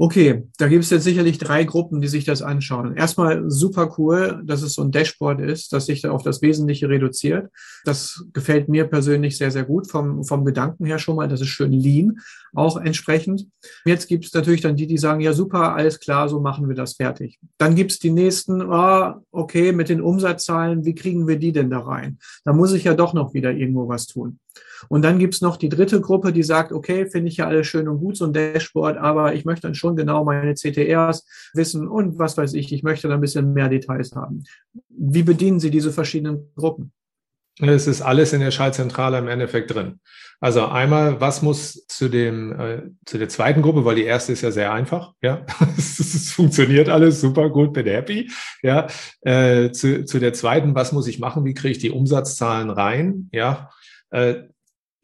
[0.00, 2.94] Okay, da gibt es jetzt sicherlich drei Gruppen, die sich das anschauen.
[2.94, 6.88] Erstmal super cool, dass es so ein Dashboard ist, das sich da auf das Wesentliche
[6.88, 7.50] reduziert.
[7.84, 11.26] Das gefällt mir persönlich sehr, sehr gut vom, vom Gedanken her schon mal.
[11.26, 12.20] Das ist schön lean,
[12.54, 13.48] auch entsprechend.
[13.84, 16.76] Jetzt gibt es natürlich dann die, die sagen, ja super, alles klar, so machen wir
[16.76, 17.40] das fertig.
[17.58, 21.70] Dann gibt es die nächsten, oh, okay, mit den Umsatzzahlen, wie kriegen wir die denn
[21.70, 22.18] da rein?
[22.44, 24.38] Da muss ich ja doch noch wieder irgendwo was tun.
[24.88, 27.88] Und dann gibt's noch die dritte Gruppe, die sagt, okay, finde ich ja alles schön
[27.88, 32.18] und gut, so ein Dashboard, aber ich möchte dann schon genau meine CTRs wissen und
[32.18, 34.44] was weiß ich, ich möchte dann ein bisschen mehr Details haben.
[34.88, 36.92] Wie bedienen Sie diese verschiedenen Gruppen?
[37.60, 39.98] Es ist alles in der Schaltzentrale im Endeffekt drin.
[40.40, 44.42] Also einmal, was muss zu dem äh, zu der zweiten Gruppe, weil die erste ist
[44.42, 45.44] ja sehr einfach, ja,
[45.76, 48.30] es funktioniert alles super gut, bin happy,
[48.62, 48.86] ja.
[49.22, 51.44] Äh, zu, zu der zweiten, was muss ich machen?
[51.44, 53.28] Wie kriege ich die Umsatzzahlen rein?
[53.32, 53.70] Ja,
[54.10, 54.44] äh,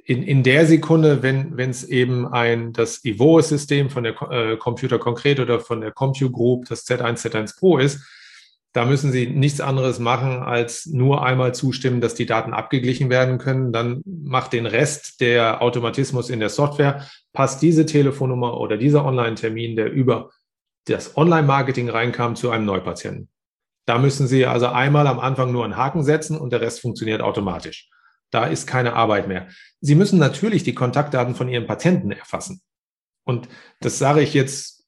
[0.04, 5.40] in, in der Sekunde, wenn es eben ein das Ivo-System von der äh, Computer Konkret
[5.40, 8.00] oder von der Compu Group, das Z1, Z1 Pro ist,
[8.74, 13.38] da müssen Sie nichts anderes machen, als nur einmal zustimmen, dass die Daten abgeglichen werden
[13.38, 13.72] können.
[13.72, 19.76] Dann macht den Rest der Automatismus in der Software, passt diese Telefonnummer oder dieser Online-Termin,
[19.76, 20.30] der über
[20.86, 23.28] das Online-Marketing reinkam, zu einem Neupatienten.
[23.86, 27.22] Da müssen Sie also einmal am Anfang nur einen Haken setzen und der Rest funktioniert
[27.22, 27.88] automatisch.
[28.34, 29.46] Da ist keine Arbeit mehr.
[29.80, 32.62] Sie müssen natürlich die Kontaktdaten von Ihren Patienten erfassen.
[33.22, 34.84] Und das sage ich jetzt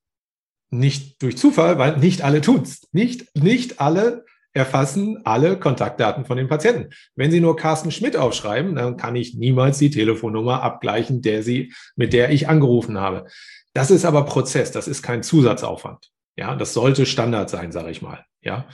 [0.71, 2.89] nicht durch Zufall, weil nicht alle tun's.
[2.91, 6.93] Nicht, nicht alle erfassen alle Kontaktdaten von den Patienten.
[7.15, 11.73] Wenn Sie nur Carsten Schmidt aufschreiben, dann kann ich niemals die Telefonnummer abgleichen, der Sie,
[11.95, 13.29] mit der ich angerufen habe.
[13.75, 16.11] Das ist aber Prozess, das ist kein Zusatzaufwand.
[16.35, 18.25] Ja, das sollte Standard sein, sage ich mal.
[18.41, 18.67] Ja,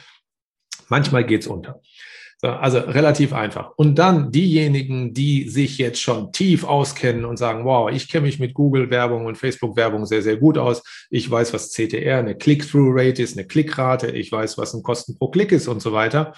[0.89, 1.83] manchmal geht's unter.
[2.43, 3.71] Also relativ einfach.
[3.77, 8.41] Und dann diejenigen, die sich jetzt schon tief auskennen und sagen, wow, ich kenne mich
[8.41, 10.83] mit Google-Werbung und Facebook-Werbung sehr, sehr gut aus.
[11.09, 14.09] Ich weiß, was CTR, eine Click-Through-Rate ist, eine Klickrate.
[14.11, 16.33] Ich weiß, was ein Kosten pro Klick ist und so weiter.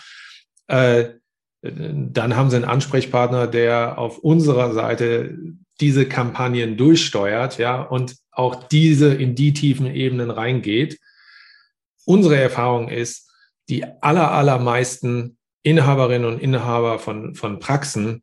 [0.67, 1.15] Äh,
[1.63, 5.39] dann haben sie einen Ansprechpartner, der auf unserer Seite
[5.81, 10.99] diese Kampagnen durchsteuert, ja, und auch diese in die tiefen Ebenen reingeht.
[12.05, 13.31] Unsere Erfahrung ist,
[13.71, 18.23] die aller, allermeisten Inhaberinnen und Inhaber von, von Praxen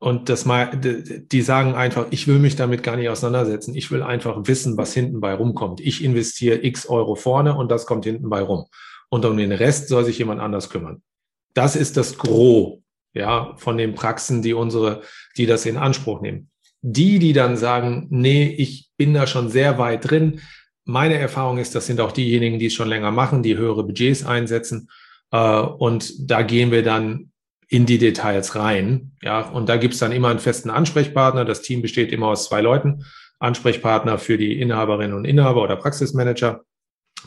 [0.00, 3.74] und das mal, die sagen einfach, ich will mich damit gar nicht auseinandersetzen.
[3.74, 5.80] Ich will einfach wissen, was hinten bei rumkommt.
[5.80, 8.66] Ich investiere x Euro vorne und das kommt hinten bei rum.
[9.10, 11.02] Und um den Rest soll sich jemand anders kümmern.
[11.52, 12.78] Das ist das Gros,
[13.12, 15.02] ja, von den Praxen, die unsere,
[15.36, 16.50] die das in Anspruch nehmen.
[16.80, 20.40] Die, die dann sagen, nee, ich bin da schon sehr weit drin.
[20.84, 24.24] Meine Erfahrung ist, das sind auch diejenigen, die es schon länger machen, die höhere Budgets
[24.24, 24.88] einsetzen
[25.30, 27.32] äh, und da gehen wir dann
[27.68, 29.12] in die Details rein.
[29.22, 31.44] Ja, und da gibt's dann immer einen festen Ansprechpartner.
[31.44, 33.04] Das Team besteht immer aus zwei Leuten.
[33.40, 36.62] Ansprechpartner für die Inhaberinnen und Inhaber oder Praxismanager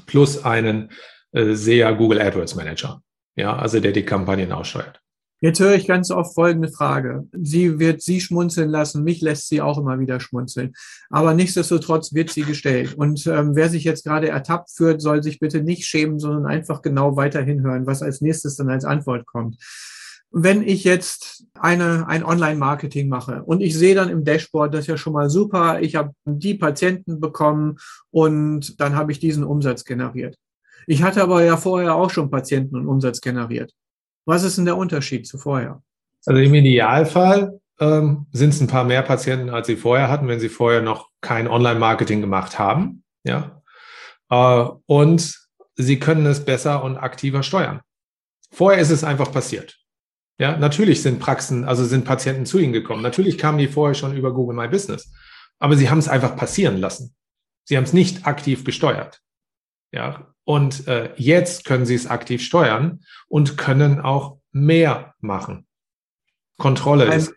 [0.07, 0.91] plus einen
[1.31, 3.01] äh, SEA Google AdWords Manager.
[3.35, 4.99] Ja, also der die Kampagnen aussteuert.
[5.43, 7.27] Jetzt höre ich ganz oft folgende Frage.
[7.33, 10.73] Sie wird Sie schmunzeln lassen, mich lässt sie auch immer wieder schmunzeln.
[11.09, 12.93] Aber nichtsdestotrotz wird sie gestellt.
[12.93, 16.83] Und ähm, wer sich jetzt gerade ertappt führt, soll sich bitte nicht schämen, sondern einfach
[16.83, 19.57] genau weiterhin hören, was als nächstes dann als Antwort kommt.
[20.29, 24.87] Wenn ich jetzt eine, ein Online-Marketing mache und ich sehe dann im Dashboard, das ist
[24.87, 27.77] ja schon mal super, ich habe die Patienten bekommen
[28.11, 30.37] und dann habe ich diesen Umsatz generiert.
[30.85, 33.73] Ich hatte aber ja vorher auch schon Patienten und Umsatz generiert.
[34.25, 35.81] Was ist denn der Unterschied zu vorher?
[36.25, 40.39] Also im Idealfall ähm, sind es ein paar mehr Patienten, als sie vorher hatten, wenn
[40.39, 43.03] sie vorher noch kein Online-Marketing gemacht haben.
[43.23, 43.61] Ja.
[44.29, 45.39] Äh, und
[45.75, 47.81] sie können es besser und aktiver steuern.
[48.51, 49.77] Vorher ist es einfach passiert.
[50.37, 53.03] Ja, natürlich sind Praxen, also sind Patienten zu Ihnen gekommen.
[53.03, 55.13] Natürlich kamen die vorher schon über Google My Business.
[55.59, 57.15] Aber Sie haben es einfach passieren lassen.
[57.65, 59.21] Sie haben es nicht aktiv gesteuert.
[59.93, 65.67] Ja, und äh, jetzt können Sie es aktiv steuern und können auch mehr machen.
[66.57, 67.33] Kontrolle ist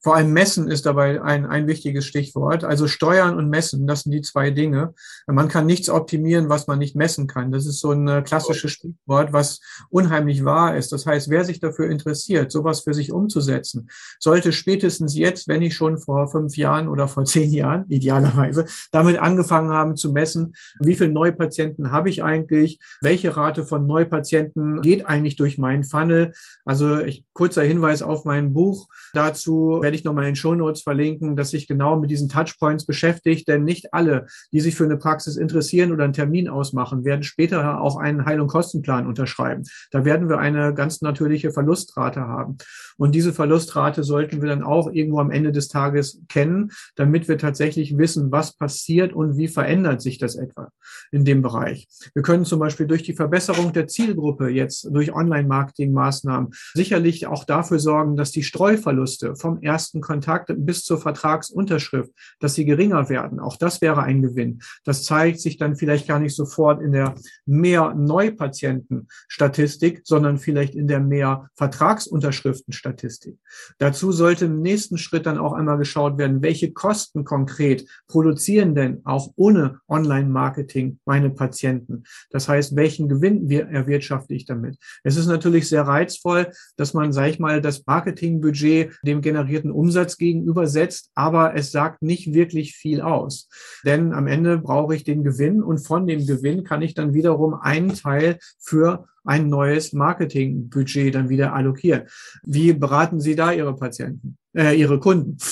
[0.00, 2.62] vor allem Messen ist dabei ein, ein wichtiges Stichwort.
[2.62, 4.94] Also Steuern und Messen, das sind die zwei Dinge.
[5.26, 7.50] Man kann nichts optimieren, was man nicht messen kann.
[7.50, 10.92] Das ist so ein äh, klassisches Stichwort, was unheimlich wahr ist.
[10.92, 13.88] Das heißt, wer sich dafür interessiert, sowas für sich umzusetzen,
[14.20, 19.18] sollte spätestens jetzt, wenn ich schon vor fünf Jahren oder vor zehn Jahren, idealerweise, damit
[19.18, 25.06] angefangen haben zu messen, wie viele Neupatienten habe ich eigentlich, welche Rate von Neupatienten geht
[25.06, 26.32] eigentlich durch meinen Funnel.
[26.64, 30.82] Also ich, kurzer Hinweis auf mein Buch dazu werde ich nochmal in den Show Notes
[30.82, 34.98] verlinken, dass sich genau mit diesen Touchpoints beschäftigt, denn nicht alle, die sich für eine
[34.98, 39.62] Praxis interessieren oder einen Termin ausmachen, werden später auch einen Heil- und Kostenplan unterschreiben.
[39.90, 42.58] Da werden wir eine ganz natürliche Verlustrate haben.
[42.98, 47.38] Und diese Verlustrate sollten wir dann auch irgendwo am Ende des Tages kennen, damit wir
[47.38, 50.68] tatsächlich wissen, was passiert und wie verändert sich das etwa
[51.12, 51.88] in dem Bereich.
[52.12, 57.78] Wir können zum Beispiel durch die Verbesserung der Zielgruppe jetzt durch Online-Marketing-Maßnahmen sicherlich auch dafür
[57.78, 62.10] sorgen, dass die Streuverluste vom ersten ersten Kontakt bis zur Vertragsunterschrift,
[62.40, 63.38] dass sie geringer werden.
[63.38, 64.60] Auch das wäre ein Gewinn.
[64.82, 67.14] Das zeigt sich dann vielleicht gar nicht sofort in der
[67.46, 73.38] mehr Neupatienten-Statistik, sondern vielleicht in der mehr Vertragsunterschriften-Statistik.
[73.78, 79.02] Dazu sollte im nächsten Schritt dann auch einmal geschaut werden, welche Kosten konkret produzieren denn
[79.04, 82.02] auch ohne Online-Marketing meine Patienten.
[82.30, 84.76] Das heißt, welchen Gewinn erwirtschafte ich damit?
[85.04, 89.70] Es ist natürlich sehr reizvoll, dass man, sag ich mal, das Marketingbudget dem generierten generierten
[89.70, 93.48] Umsatz gegenübersetzt, aber es sagt nicht wirklich viel aus.
[93.84, 97.54] Denn am Ende brauche ich den Gewinn und von dem Gewinn kann ich dann wiederum
[97.54, 102.02] einen Teil für ein neues Marketingbudget dann wieder allokieren.
[102.44, 105.36] Wie beraten Sie da Ihre Patienten, äh, Ihre Kunden?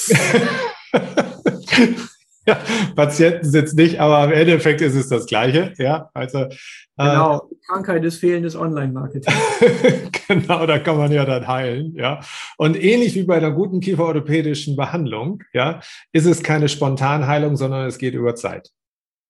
[2.46, 2.58] ja,
[2.94, 5.72] Patienten sind nicht, aber im Endeffekt ist es das Gleiche.
[5.78, 6.48] Ja, also äh,
[6.96, 7.48] genau.
[7.50, 9.34] Äh, Krankheit ist fehlendes Online-Marketing.
[10.28, 11.94] genau, da kann man ja dann heilen.
[11.96, 12.20] Ja,
[12.56, 15.80] und ähnlich wie bei einer guten kieferorthopädischen Behandlung, ja,
[16.12, 18.70] ist es keine Spontanheilung, sondern es geht über Zeit.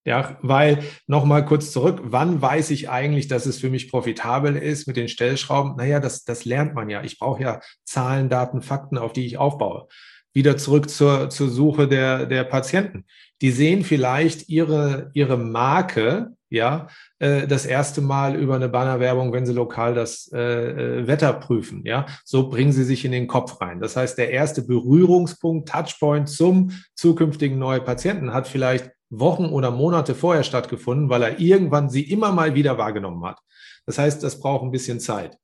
[0.04, 4.86] Ja, weil nochmal kurz zurück, wann weiß ich eigentlich, dass es für mich profitabel ist
[4.86, 5.74] mit den Stellschrauben?
[5.76, 7.02] Naja, das, das lernt man ja.
[7.02, 9.88] Ich brauche ja Zahlen, Daten, Fakten, auf die ich aufbaue
[10.36, 13.06] wieder zurück zur, zur Suche der, der Patienten.
[13.40, 16.88] Die sehen vielleicht ihre, ihre Marke, ja,
[17.20, 21.80] äh, das erste Mal über eine Bannerwerbung, wenn sie lokal das äh, äh, Wetter prüfen,
[21.86, 22.04] ja.
[22.22, 23.80] So bringen sie sich in den Kopf rein.
[23.80, 30.14] Das heißt, der erste Berührungspunkt, Touchpoint zum zukünftigen neuen Patienten hat vielleicht Wochen oder Monate
[30.14, 33.38] vorher stattgefunden, weil er irgendwann sie immer mal wieder wahrgenommen hat.
[33.86, 35.38] Das heißt, das braucht ein bisschen Zeit.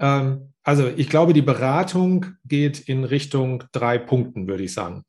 [0.00, 5.04] Ähm, also ich glaube, die Beratung geht in Richtung drei Punkten, würde ich sagen.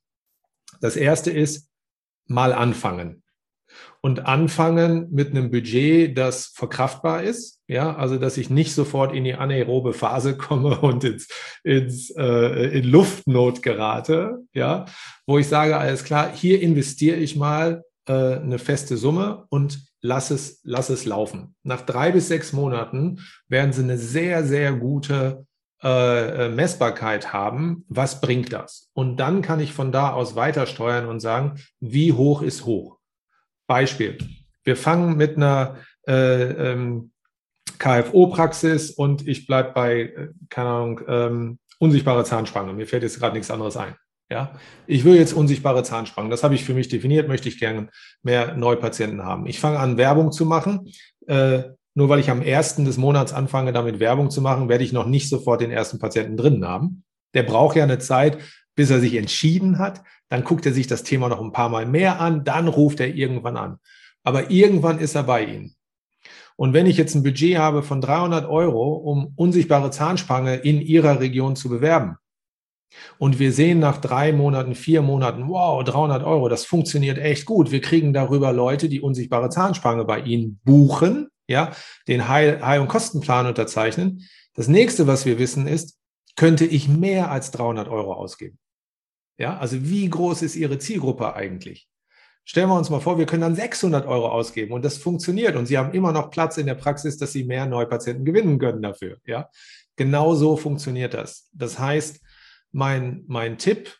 [0.79, 1.69] Das erste ist
[2.27, 3.23] mal anfangen.
[4.01, 7.61] Und anfangen mit einem Budget, das verkraftbar ist.
[7.67, 11.27] Ja, also dass ich nicht sofort in die anaerobe Phase komme und ins,
[11.63, 14.39] ins, äh, in Luftnot gerate.
[14.53, 14.85] Ja,
[15.25, 20.61] wo ich sage, alles klar, hier investiere ich mal eine feste Summe und lass es,
[20.63, 21.55] lass es laufen.
[21.63, 25.45] Nach drei bis sechs Monaten werden sie eine sehr, sehr gute
[25.83, 27.85] äh, äh, Messbarkeit haben.
[27.87, 28.91] Was bringt das?
[28.93, 32.99] Und dann kann ich von da aus weiter steuern und sagen, wie hoch ist hoch?
[33.65, 34.19] Beispiel.
[34.63, 37.11] Wir fangen mit einer äh, ähm,
[37.79, 42.73] KFO-Praxis und ich bleibe bei, äh, keine Ahnung, ähm, unsichtbare Zahnspange.
[42.73, 43.95] Mir fällt jetzt gerade nichts anderes ein.
[44.31, 44.53] Ja,
[44.87, 46.31] ich will jetzt unsichtbare Zahnspangen.
[46.31, 47.27] Das habe ich für mich definiert.
[47.27, 47.89] Möchte ich gerne
[48.23, 49.45] mehr Neupatienten haben.
[49.45, 50.89] Ich fange an, Werbung zu machen.
[51.27, 51.63] Äh,
[51.95, 55.05] nur weil ich am ersten des Monats anfange, damit Werbung zu machen, werde ich noch
[55.05, 57.03] nicht sofort den ersten Patienten drin haben.
[57.33, 58.37] Der braucht ja eine Zeit,
[58.73, 60.01] bis er sich entschieden hat.
[60.29, 62.45] Dann guckt er sich das Thema noch ein paar Mal mehr an.
[62.45, 63.79] Dann ruft er irgendwann an.
[64.23, 65.75] Aber irgendwann ist er bei Ihnen.
[66.55, 71.19] Und wenn ich jetzt ein Budget habe von 300 Euro, um unsichtbare Zahnspange in Ihrer
[71.19, 72.15] Region zu bewerben,
[73.17, 77.71] und wir sehen nach drei Monaten, vier Monaten, wow, 300 Euro, das funktioniert echt gut.
[77.71, 81.71] Wir kriegen darüber Leute, die unsichtbare Zahnspange bei Ihnen buchen, ja,
[82.07, 84.27] den Heil-, Heil und Kostenplan unterzeichnen.
[84.53, 85.97] Das nächste, was wir wissen, ist,
[86.35, 88.57] könnte ich mehr als 300 Euro ausgeben?
[89.37, 91.87] Ja, also wie groß ist Ihre Zielgruppe eigentlich?
[92.43, 95.67] Stellen wir uns mal vor, wir können dann 600 Euro ausgeben und das funktioniert und
[95.67, 99.17] Sie haben immer noch Platz in der Praxis, dass Sie mehr Neupatienten gewinnen können dafür.
[99.25, 99.49] Ja,
[99.95, 101.49] genau so funktioniert das.
[101.53, 102.19] Das heißt,
[102.71, 103.97] mein, mein Tipp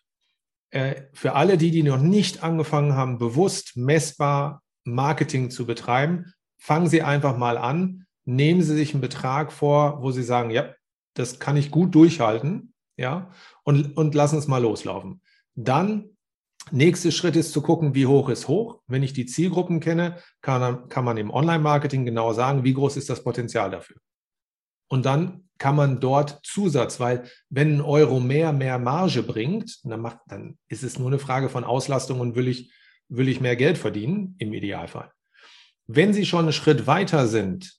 [0.72, 6.88] äh, für alle die, die noch nicht angefangen haben, bewusst messbar Marketing zu betreiben, fangen
[6.88, 10.74] Sie einfach mal an, nehmen Sie sich einen Betrag vor, wo Sie sagen, ja,
[11.14, 13.32] das kann ich gut durchhalten, ja,
[13.64, 15.22] und, und lass uns mal loslaufen.
[15.56, 16.12] Dann
[16.70, 18.82] Nächster Schritt ist zu gucken, wie hoch ist hoch.
[18.88, 23.10] Wenn ich die Zielgruppen kenne, kann, kann man im Online-Marketing genau sagen, wie groß ist
[23.10, 23.98] das Potenzial dafür.
[24.88, 30.02] Und dann kann man dort Zusatz, weil wenn ein Euro mehr mehr Marge bringt, dann,
[30.02, 32.74] macht, dann ist es nur eine Frage von Auslastung und will ich,
[33.10, 35.12] will ich mehr Geld verdienen im Idealfall.
[35.86, 37.76] Wenn Sie schon einen Schritt weiter sind,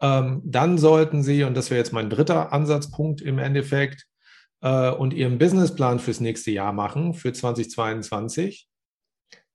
[0.00, 4.08] ähm, dann sollten Sie, und das wäre jetzt mein dritter Ansatzpunkt im Endeffekt,
[4.60, 8.68] äh, und Ihren Businessplan fürs nächste Jahr machen, für 2022,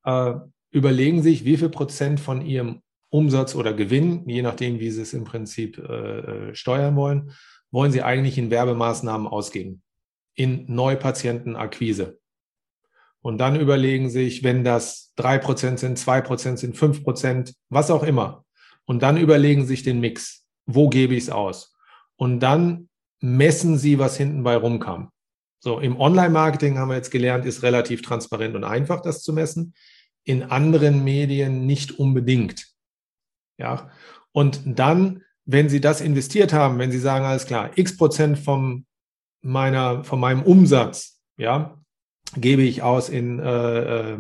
[0.06, 0.34] äh,
[0.72, 5.14] überlegen sich, wie viel Prozent von Ihrem Umsatz oder Gewinn, je nachdem, wie Sie es
[5.14, 7.32] im Prinzip äh, äh steuern wollen,
[7.72, 9.82] wollen Sie eigentlich in Werbemaßnahmen ausgeben,
[10.36, 12.20] in Neupatientenakquise.
[13.22, 17.92] Und dann überlegen sich, wenn das drei Prozent sind, zwei Prozent sind, fünf Prozent, was
[17.92, 18.46] auch immer.
[18.86, 20.46] Und dann überlegen sich den Mix.
[20.66, 21.76] Wo gebe ich es aus?
[22.16, 22.90] Und dann
[23.20, 25.12] messen Sie, was hinten bei rumkam.
[25.60, 29.74] So, im Online-Marketing haben wir jetzt gelernt, ist relativ transparent und einfach, das zu messen.
[30.24, 32.68] In anderen Medien nicht unbedingt.
[33.58, 33.90] Ja,
[34.32, 38.86] und dann, wenn Sie das investiert haben, wenn Sie sagen, alles klar, x Prozent vom
[39.42, 41.78] meiner, von meinem Umsatz, ja,
[42.36, 44.18] gebe ich aus in äh, äh,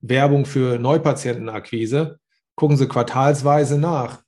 [0.00, 2.18] Werbung für Neupatientenakquise,
[2.56, 4.24] gucken Sie quartalsweise nach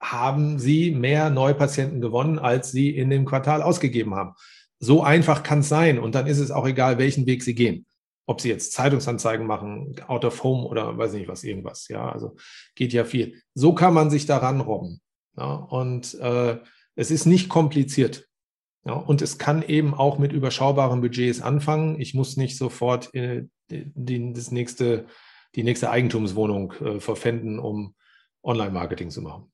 [0.00, 4.34] haben sie mehr Neupatienten gewonnen, als sie in dem Quartal ausgegeben haben.
[4.78, 5.98] So einfach kann es sein.
[5.98, 7.86] Und dann ist es auch egal, welchen Weg sie gehen.
[8.26, 11.88] Ob sie jetzt Zeitungsanzeigen machen, out of home oder weiß nicht was, irgendwas.
[11.88, 12.36] Ja, also
[12.74, 13.40] geht ja viel.
[13.54, 15.00] So kann man sich daran robben.
[15.36, 16.58] Ja, und äh,
[16.96, 18.26] es ist nicht kompliziert.
[18.84, 22.00] Ja, und es kann eben auch mit überschaubaren Budgets anfangen.
[22.00, 25.06] Ich muss nicht sofort äh, die, das nächste,
[25.54, 27.94] die nächste Eigentumswohnung äh, verpfänden, um
[28.42, 29.52] Online-Marketing zu machen.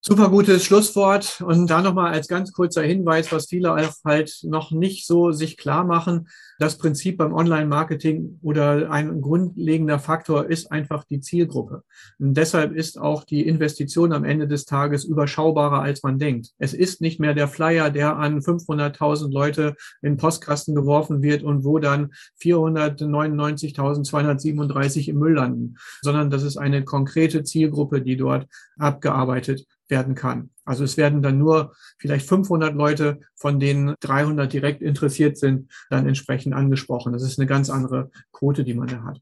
[0.00, 1.42] Super gutes Schlusswort.
[1.44, 3.74] Und da nochmal als ganz kurzer Hinweis, was viele
[4.04, 6.28] halt noch nicht so sich klar machen.
[6.60, 11.82] Das Prinzip beim Online-Marketing oder ein grundlegender Faktor ist einfach die Zielgruppe.
[12.20, 16.52] Und deshalb ist auch die Investition am Ende des Tages überschaubarer, als man denkt.
[16.58, 21.64] Es ist nicht mehr der Flyer, der an 500.000 Leute in Postkasten geworfen wird und
[21.64, 28.46] wo dann 499.237 im Müll landen, sondern das ist eine konkrete Zielgruppe, die dort
[28.78, 30.50] abgearbeitet werden kann.
[30.64, 36.06] Also es werden dann nur vielleicht 500 Leute, von denen 300 direkt interessiert sind, dann
[36.06, 37.12] entsprechend angesprochen.
[37.12, 39.20] Das ist eine ganz andere Quote, die man da hat.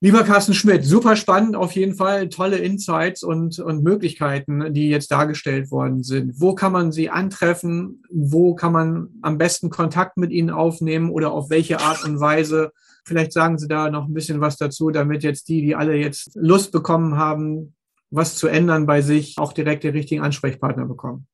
[0.00, 5.10] Lieber Carsten Schmidt, super spannend auf jeden Fall, tolle Insights und, und Möglichkeiten, die jetzt
[5.10, 6.40] dargestellt worden sind.
[6.40, 8.04] Wo kann man sie antreffen?
[8.08, 12.70] Wo kann man am besten Kontakt mit ihnen aufnehmen oder auf welche Art und Weise?
[13.04, 16.30] Vielleicht sagen Sie da noch ein bisschen was dazu, damit jetzt die, die alle jetzt
[16.36, 17.74] Lust bekommen haben,
[18.10, 21.26] was zu ändern bei sich, auch direkt den richtigen Ansprechpartner bekommen?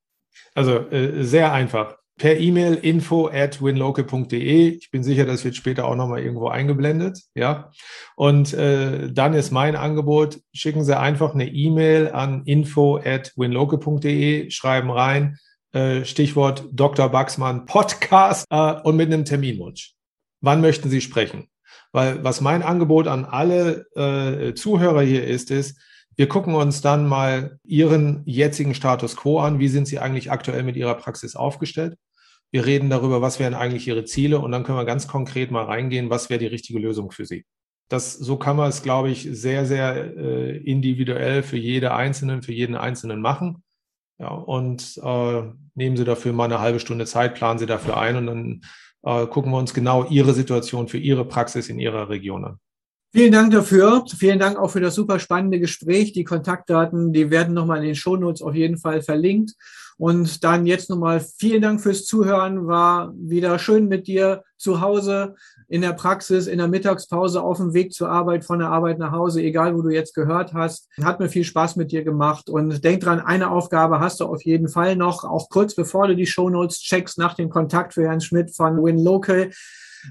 [0.55, 1.97] Also äh, sehr einfach.
[2.17, 4.69] Per E-Mail info at winlocal.de.
[4.69, 7.19] Ich bin sicher, das wird später auch nochmal irgendwo eingeblendet.
[7.35, 7.73] Ja.
[8.15, 14.49] Und äh, dann ist mein Angebot, schicken Sie einfach eine E-Mail an info at winlocal.de,
[14.51, 15.39] schreiben rein,
[15.73, 17.09] äh, Stichwort Dr.
[17.09, 19.95] Baxmann Podcast äh, und mit einem Terminwunsch.
[20.41, 21.49] Wann möchten Sie sprechen?
[21.91, 25.81] Weil was mein Angebot an alle äh, Zuhörer hier ist, ist,
[26.17, 29.59] wir gucken uns dann mal Ihren jetzigen Status quo an.
[29.59, 31.97] Wie sind Sie eigentlich aktuell mit Ihrer Praxis aufgestellt?
[32.53, 35.65] Wir reden darüber, was wären eigentlich Ihre Ziele und dann können wir ganz konkret mal
[35.65, 37.45] reingehen, was wäre die richtige Lösung für Sie.
[37.89, 42.53] Das, so kann man es, glaube ich, sehr, sehr äh, individuell für jede Einzelnen, für
[42.53, 43.63] jeden Einzelnen machen.
[44.19, 45.43] Ja, und äh,
[45.75, 48.61] nehmen Sie dafür mal eine halbe Stunde Zeit, planen Sie dafür ein und dann
[49.03, 52.59] äh, gucken wir uns genau Ihre Situation für Ihre Praxis in Ihrer Region an.
[53.17, 54.05] Vielen Dank dafür.
[54.19, 56.13] Vielen Dank auch für das super spannende Gespräch.
[56.15, 59.53] Die Kontaktdaten, die werden nochmal in den Shownotes auf jeden Fall verlinkt.
[59.99, 62.67] Und dann jetzt nochmal vielen Dank fürs Zuhören.
[62.67, 65.37] War wieder schön mit dir zu Hause,
[65.69, 69.13] in der Praxis, in der Mittagspause, auf dem Weg zur Arbeit, von der Arbeit nach
[69.13, 70.89] Hause, egal wo du jetzt gehört hast.
[71.01, 72.51] Hat mir viel Spaß mit dir gemacht.
[72.51, 76.17] Und denk dran, eine Aufgabe hast du auf jeden Fall noch, auch kurz bevor du
[76.17, 79.53] die Shownotes checkst, nach dem Kontakt für Herrn Schmidt von Win Local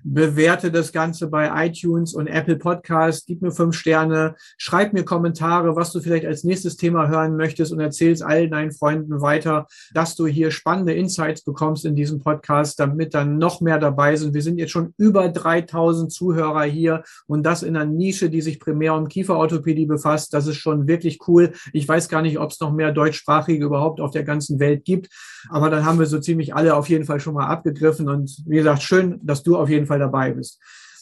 [0.03, 5.75] bewerte das Ganze bei iTunes und Apple Podcasts, gib mir fünf Sterne, schreib mir Kommentare,
[5.75, 10.15] was du vielleicht als nächstes Thema hören möchtest und erzähl's all deinen Freunden weiter, dass
[10.15, 14.33] du hier spannende Insights bekommst in diesem Podcast, damit dann noch mehr dabei sind.
[14.33, 18.59] Wir sind jetzt schon über 3000 Zuhörer hier und das in einer Nische, die sich
[18.59, 20.33] primär um Kieferorthopädie befasst.
[20.33, 21.53] Das ist schon wirklich cool.
[21.71, 25.09] Ich weiß gar nicht, ob es noch mehr deutschsprachige überhaupt auf der ganzen Welt gibt,
[25.49, 28.57] aber dann haben wir so ziemlich alle auf jeden Fall schon mal abgegriffen und wie
[28.57, 30.59] gesagt, schön, dass du auf jeden jeden Fall dabei bist.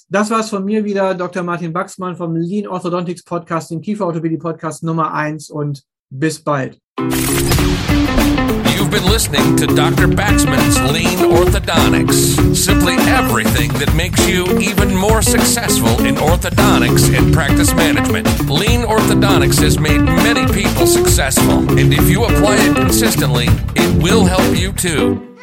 [0.09, 1.41] Das war's von mir wieder, Dr.
[1.43, 6.77] Martin Baxmann vom Lean Orthodontics Podcast, dem Kieferorthopädie Podcast Nummer eins und bis bald.
[6.99, 10.07] You've been listening to Dr.
[10.07, 12.53] Baxman's Lean Orthodontics.
[12.53, 18.27] Simply everything that makes you even more successful in orthodontics and practice management.
[18.49, 24.25] Lean Orthodontics has made many people successful, and if you apply it consistently, it will
[24.25, 25.30] help you too.